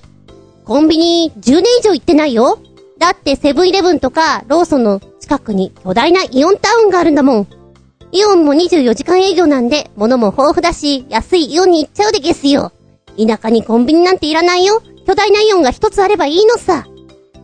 [0.65, 2.59] コンビニ10年以上行ってないよ。
[2.99, 7.47] だってセブンイレブンとかローソンの近くに巨大なイオンタウンがあるんだもん。
[8.13, 12.73] イオンも24時間営業なんで、物も豊富だし、安いイオンに行っちゃうでゲスよ。
[13.19, 14.83] 田舎にコンビニなんていらないよ。
[15.07, 16.87] 巨大なイオンが一つあればいいのさ。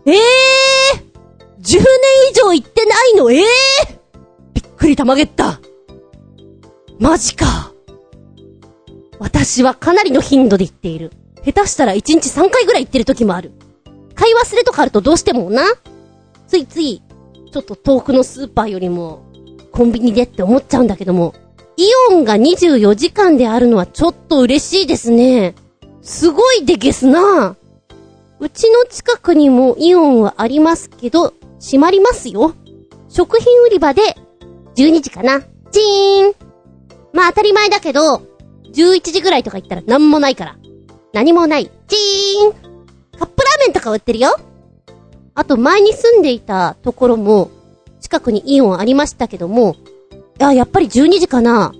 [0.06, 1.80] ええー、!10 年
[2.30, 3.30] 以上行ってないの？
[3.30, 3.44] ええー、
[4.54, 5.60] びっくりたまげった。
[6.98, 7.72] マジか。
[9.18, 11.12] 私はかなりの頻度で言っている。
[11.44, 13.52] 下手したら1日3回ぐらい行ってる時もある。
[14.14, 15.62] 買い忘れとかあるとどうしてもな。
[16.46, 17.02] ついつい、
[17.52, 19.24] ちょっと遠くのスーパーよりも、
[19.72, 21.34] コンビニでって思っちゃうんだけども、
[21.76, 25.54] イオンが24時間であるのはちょっと嬉しいですね。
[26.02, 27.56] すごいでゲスな。
[28.42, 32.56] うちの近くにもイオンはありますけど、閉まりますよ。
[33.08, 34.16] 食品売り場で、
[34.74, 35.42] 12時かな。
[35.70, 36.34] チーン
[37.12, 38.16] まあ当たり前だけど、
[38.72, 40.56] 11時ぐらいとか行ったら何もないから。
[41.12, 41.70] 何もない。
[41.86, 42.52] チーン
[43.16, 44.36] カップラーメンとか売ってるよ
[45.36, 47.48] あと前に住んでいたところも、
[48.00, 49.76] 近くにイオンありましたけども、
[50.40, 51.72] いや、やっぱり12時かな。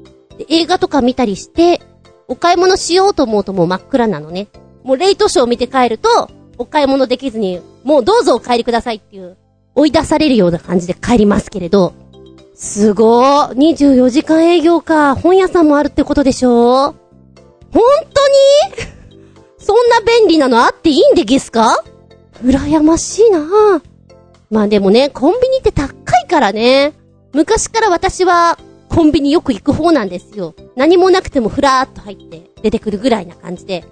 [0.48, 1.80] 映画とか見たりして、
[2.28, 4.46] お買い物しようと思うともう真っ暗なのね。
[4.84, 6.30] もうレイトショー見て帰ると、
[6.62, 9.36] お買い物できずに、もうどうぞお帰りくださいっていう、
[9.74, 11.92] 追い出されるような感じで帰りますけれど、
[12.54, 13.56] すごー。
[13.56, 15.14] 24時間営業か。
[15.16, 16.94] 本屋さんもあるってことでしょ
[17.72, 17.82] 本
[18.12, 18.28] 当
[18.78, 19.12] に？
[19.58, 21.82] そんな便利なのあっていいんでゲスか？
[22.44, 23.82] 羨ましいな
[24.50, 26.92] まあでもね、コンビニって高いからね。
[27.32, 28.58] 昔から私は
[28.90, 30.54] コンビニよく行く方なんですよ。
[30.76, 33.84] 何もなくてもふらーっと入って出てくるぐらいな感じで、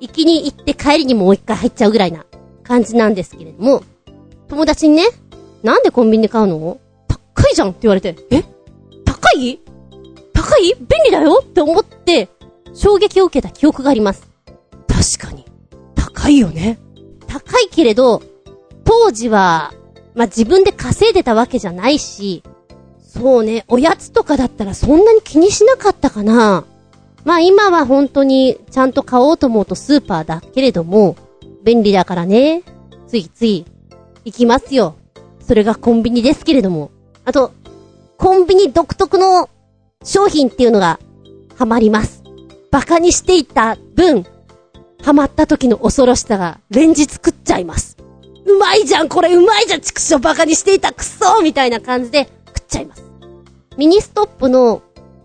[0.00, 2.26] 行きに行って帰りにもう一回入っちゃうぐらいな
[2.62, 3.82] 感じなんですけれども、
[4.48, 5.04] 友達にね、
[5.62, 6.78] なんでコンビニで買うの？
[7.08, 8.42] 高いじゃんって言われて、え？
[9.04, 9.60] 高い？
[10.32, 10.74] 高い？
[10.74, 11.40] 便利だよ？
[11.42, 12.28] って思って、
[12.74, 14.28] 衝撃を受けた記憶があります。
[14.86, 15.44] 確かに。
[15.94, 16.78] 高いよね。
[17.26, 18.22] 高いけれど、
[18.84, 19.72] 当時は、
[20.14, 22.42] まあ、自分で稼いでたわけじゃないし、
[23.00, 26.64] そうね、おやつとかだったらそんなに気にしなかったかな。
[27.24, 31.16] まあ今は本当にちゃんと買おうと思うとスーパーだけれども、
[31.64, 32.62] 便利だからね、
[33.06, 33.64] ついつい
[34.24, 34.96] 行きますよ。
[35.40, 36.90] それがコンビニですけれども。
[37.24, 37.52] あと、
[38.18, 39.48] コンビニ独特の
[40.04, 41.00] 商品っていうのが
[41.56, 42.22] ハマります。
[42.70, 44.24] バカにしていた分、
[45.02, 47.96] ハマった時の恐ろしさが連日食っちゃいます。
[48.46, 53.04] うまいじゃんこれうまいじゃん畜生バカにしていたクソみたいな感じで食っちゃいます。
[53.76, 54.82] ミニストップの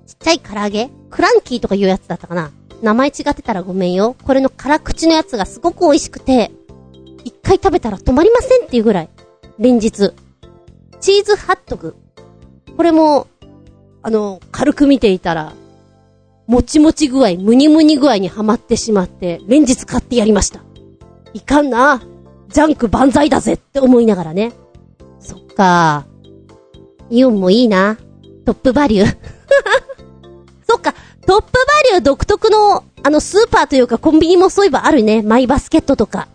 [0.07, 2.51] ちっちゃい唐揚げクランキーとかいうやつだったかな
[2.81, 4.15] 名前違ってたらごめんよ。
[4.23, 6.51] これの辛口のやつがすごく美味しくて、
[7.23, 9.09] 一回食べたら止まりませんっていうぐらい、
[9.57, 10.13] 連日。
[11.01, 11.95] チーズハットグ。
[12.77, 13.27] これも、
[14.01, 15.53] あの、軽く見ていたら、
[16.47, 20.61] もちもち具合、むにむに具合にはまってしまって、連日買ってやりました。
[21.33, 22.01] いかんな。
[22.47, 24.53] ジャンク万歳だぜって思いながらね。
[25.19, 26.07] そっか。
[27.09, 27.97] イオンもいいな。
[28.45, 29.17] トップバリュー。
[30.69, 30.93] そっか、
[31.25, 31.59] トップバ
[31.93, 35.23] リュー独特の、あのスーパーというかコンビニもそういえばあるね。
[35.23, 36.27] マイバスケットとか。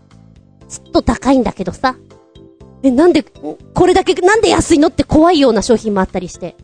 [0.68, 1.95] ちょっと高いんだけどさ。
[2.82, 6.57] え、なんで、これだけ、なんで安いのって怖いような商品もあったりして。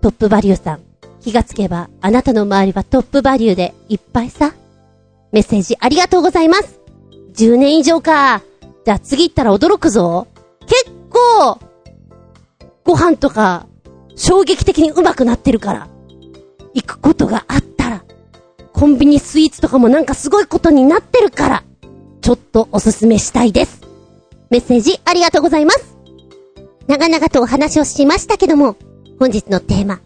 [0.00, 0.80] トップバリューさん。
[1.20, 4.54] 気がつけば、あなたの周りはトップバリューでいっぱいさ。
[5.30, 6.80] メッセージありがとうございます。
[7.34, 8.40] 10年以上か。
[8.86, 10.28] じゃあ次行ったら驚くぞ。
[10.66, 11.58] 結構、
[12.84, 13.66] ご飯とか、
[14.16, 15.88] 衝撃的に上手くなってるから。
[16.80, 18.04] 行くことがあったら。
[18.72, 21.64] コンビニスイーツとかもなんかすごいことになってるから。
[22.20, 23.80] ちょっとおすすめしたいです。
[24.50, 25.96] メッセージありがとうございます。
[26.86, 28.76] 長々とお話をしましたけども、
[29.18, 30.00] 本日のテーマ、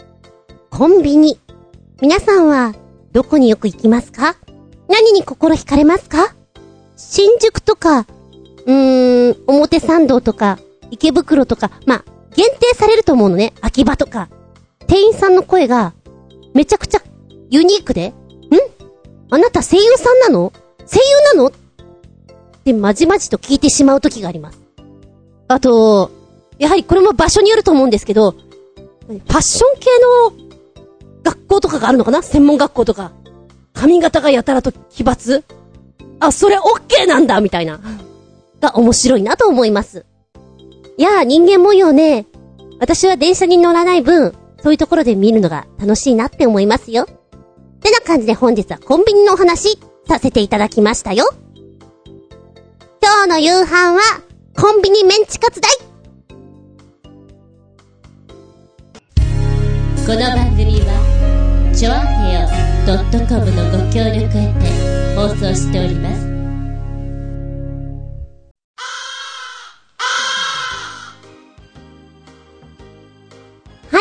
[0.71, 1.39] コンビニ。
[2.01, 2.75] 皆さんは、
[3.13, 4.37] どこによく行きますか？
[4.89, 6.35] 何に心惹かれますか？
[6.97, 10.59] 新宿とか、うーん、表参道とか、
[10.91, 12.05] 池袋とか、まあ、
[12.35, 13.53] 限定されると思うのね。
[13.61, 14.29] 秋葉とか。
[14.87, 15.95] 店員さんの声が、
[16.55, 17.03] めちゃくちゃ
[17.51, 18.15] ユニークで、ん？
[19.31, 20.53] あなた声優さんなの？
[20.79, 20.99] 声
[21.35, 21.49] 優なの？
[21.49, 21.53] っ
[22.65, 24.61] てまじまじと聞いてしまう時があります。
[25.49, 26.11] あと、
[26.59, 29.91] やはりこれも場所によると思うんですけど、ファッション系
[30.37, 30.53] の
[31.23, 32.23] 学校とかがあるのかな？
[32.23, 33.13] 専門学校とか。
[33.73, 35.43] 髪型がやたらと奇抜
[36.21, 37.81] あ、それオッケーなんだみたいな。
[38.61, 40.07] が面白いなと思います。
[40.97, 42.27] いやー、人間模様ね。
[42.79, 47.05] 私は電車に乗らない分、そういうところで見るのが楽しいなって思いますよ。
[47.05, 47.07] っ
[47.81, 51.25] てな感じで本日はコンビニのお話させていただきましたよ。
[53.03, 54.01] 今日の夕飯は、
[54.57, 55.73] コンビニメンチカツだい
[60.07, 62.49] この番組は、ちょあへよ
[63.29, 66.32] .com のご協力へて放送しております。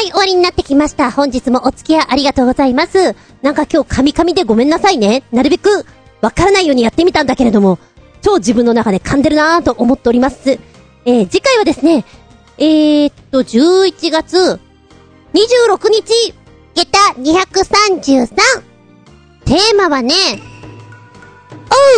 [0.01, 1.11] い、終わりになってきました。
[1.11, 3.15] 本日もお付き合いありがとうございます。
[3.41, 5.23] なんか今日カミカミでごめんなさいね。
[5.31, 5.85] なるべく
[6.21, 7.79] わからないようにやってみたんだけれども、
[8.21, 10.59] 超自分の中で噛んでるなぁと思っております。
[11.05, 12.05] えー、次回はですね、
[12.57, 14.59] えー、っと、11月
[15.33, 16.33] 26日、
[16.75, 18.27] 下駄233。
[19.45, 20.13] テーマはね、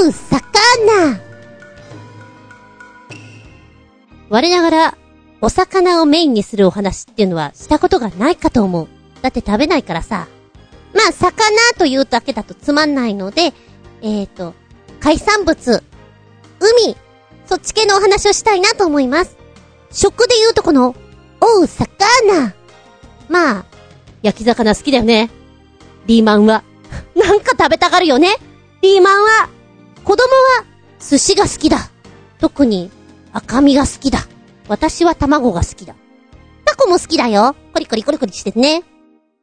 [0.01, 1.19] おう、魚。
[4.29, 4.97] 我ながら、
[5.43, 8.87] お魚をメインにするお話っていうのはしたことがないかと思う。
[9.21, 10.29] だって食べないからさ。
[10.93, 11.33] まあ、魚
[11.77, 13.51] というだけだとつまんないので、
[14.01, 14.53] えーと、
[15.01, 15.83] 海産物、
[16.61, 16.95] 海、
[17.45, 19.35] そっち系のお話をしたいなと思います。
[19.91, 20.95] 食で言うとこの、
[21.41, 22.53] おう、魚。
[23.27, 23.65] まあ、
[24.21, 25.29] 焼き魚好きだよね。
[26.05, 26.63] リーマンは。
[27.15, 28.37] なんか食べたがるよね。
[28.81, 29.49] リーマンは、
[30.05, 30.63] 子供は、
[31.01, 31.89] 寿司が好きだ。
[32.39, 32.91] 特に、
[33.33, 34.25] 赤身が好きだ。
[34.67, 35.95] 私は卵が好きだ。
[36.65, 37.55] タコも好きだよ。
[37.73, 38.83] コリコリコリコリしてね。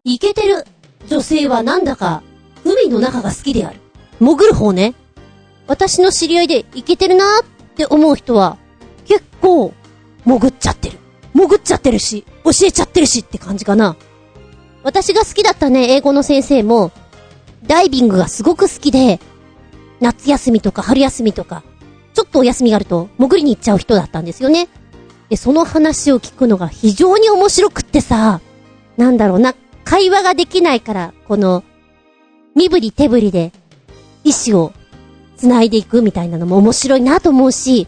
[0.05, 0.65] イケてる
[1.09, 2.23] 女性はなんだか、
[2.65, 3.81] 海の中が好きである。
[4.19, 4.95] 潜る方ね。
[5.67, 7.47] 私の知り合いでイケてるなーっ
[7.77, 8.57] て思う人は、
[9.07, 9.73] 結構、
[10.25, 10.99] 潜っちゃってる。
[11.35, 13.97] 潜っちゃってるし、教えちゃってるしって感じかな。
[14.83, 16.91] 私が好きだったね、英語の先生も、
[17.67, 19.21] ダイビングがすごく好きで、
[20.01, 21.63] 夏休みとか春休みとか、
[22.15, 24.69] ちょっとお休みがあると潜りに行っちゃう人だったんですよね。
[25.31, 28.41] で、その話を聞くのが非常に面白くってさ、
[28.97, 29.55] なんだろうな、
[29.85, 31.65] 会話ができないから、この、
[32.55, 33.53] 身振り手振りで、
[34.25, 34.73] 意志を
[35.37, 37.87] 繋いでいくみたいなのも面白いなと思うし、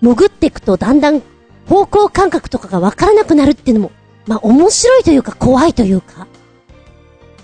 [0.00, 1.22] 潜っていくとだんだん
[1.68, 3.90] 方向感覚とかがわからなくなるっていうのも、
[4.26, 6.26] まあ面白いというか怖いというか。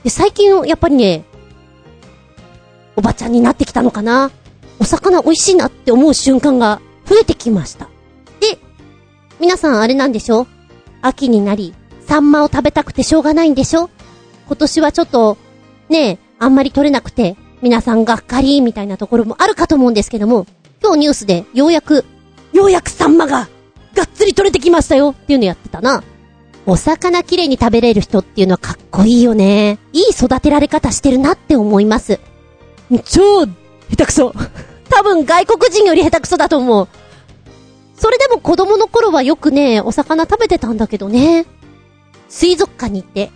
[0.05, 1.25] で、最近やっぱりね、
[2.97, 4.31] おばちゃんになってきたのかな
[4.79, 7.90] お魚美味しいなって思う瞬間が増えてきました。
[9.41, 10.47] で、皆さんあれなんでしょ
[11.03, 11.75] 秋になり、
[12.07, 13.89] サンマを食べたくてしょうがないんでしょ
[14.47, 15.39] 今年はちょっと、
[15.89, 20.47] ねえ、あんまり取れなくて、皆さんがっかりみたいなところもあるかと思うんですけども、
[20.83, 22.05] 今日ニュースでようやく、
[22.53, 23.49] ようやくサンマが、
[23.95, 26.03] がっつり取れてきましたよっていうのやってたな。
[26.67, 29.79] お魚綺麗に食べれる人っていうのはかっこいいよね。
[29.93, 32.21] いい育てられ方してるなって思います。
[33.05, 33.49] 超、下
[33.97, 34.35] 手くそ。
[34.91, 36.89] 多分外国人より下手くそだと思う。
[38.01, 41.45] それでも子供の頃はよくね、お魚食べてたんだけどね。
[42.31, 43.31] 水族館に行って、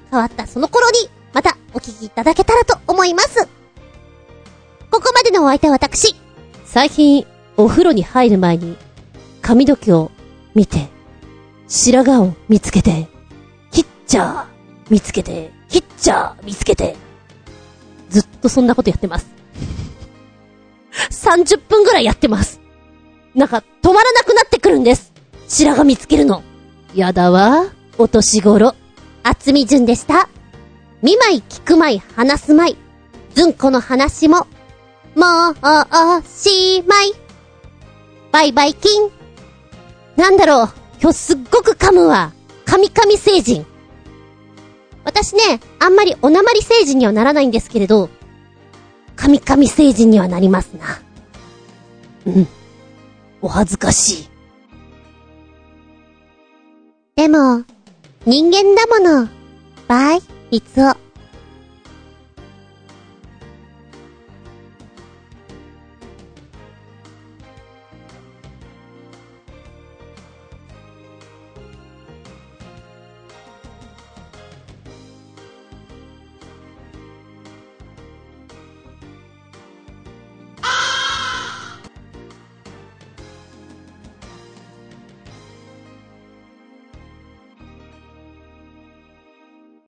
[0.09, 3.47] 変わったその頃に、またお聞きいただけたらと思います。
[4.89, 6.15] ここまでのお相手は私。
[6.65, 7.25] 最近、
[7.57, 8.77] お風呂に入る前に、
[9.41, 10.11] 髪の毛を
[10.55, 10.89] 見て、
[11.67, 13.07] 白髪を見つけて、
[13.71, 14.45] ヒッチャー
[14.89, 16.95] 見つけて、ヒッチャー見つけて、
[18.09, 19.27] ずっとそんなことやってます。
[21.11, 22.59] 30分ぐらいやってます。
[23.35, 25.08] なんか、止まらなくなってくるんです。
[25.49, 26.43] 白髪見つけるの？
[26.93, 27.65] やだわ。
[27.97, 28.75] お年頃。
[29.23, 30.29] 厚み順でした。
[31.01, 32.77] 見舞い聞く舞い話す舞い。
[33.33, 34.45] ずんこの話も、
[35.15, 37.13] もう、おしまい。
[38.31, 39.09] バイバイキン。
[40.17, 40.69] なんだろう。
[41.01, 42.31] 今日すっごく噛むわ。
[42.65, 43.65] 神々星人。
[45.03, 48.09] 私ね、あんまりおなまり星人にはならないんですけれど、
[49.15, 51.01] 神々星人にはなりますな。
[52.27, 52.47] うん。
[53.41, 54.29] お恥ずかしい。
[57.15, 57.63] でも、
[58.25, 59.29] 人間だもの。
[59.87, 61.08] バイ、いつお。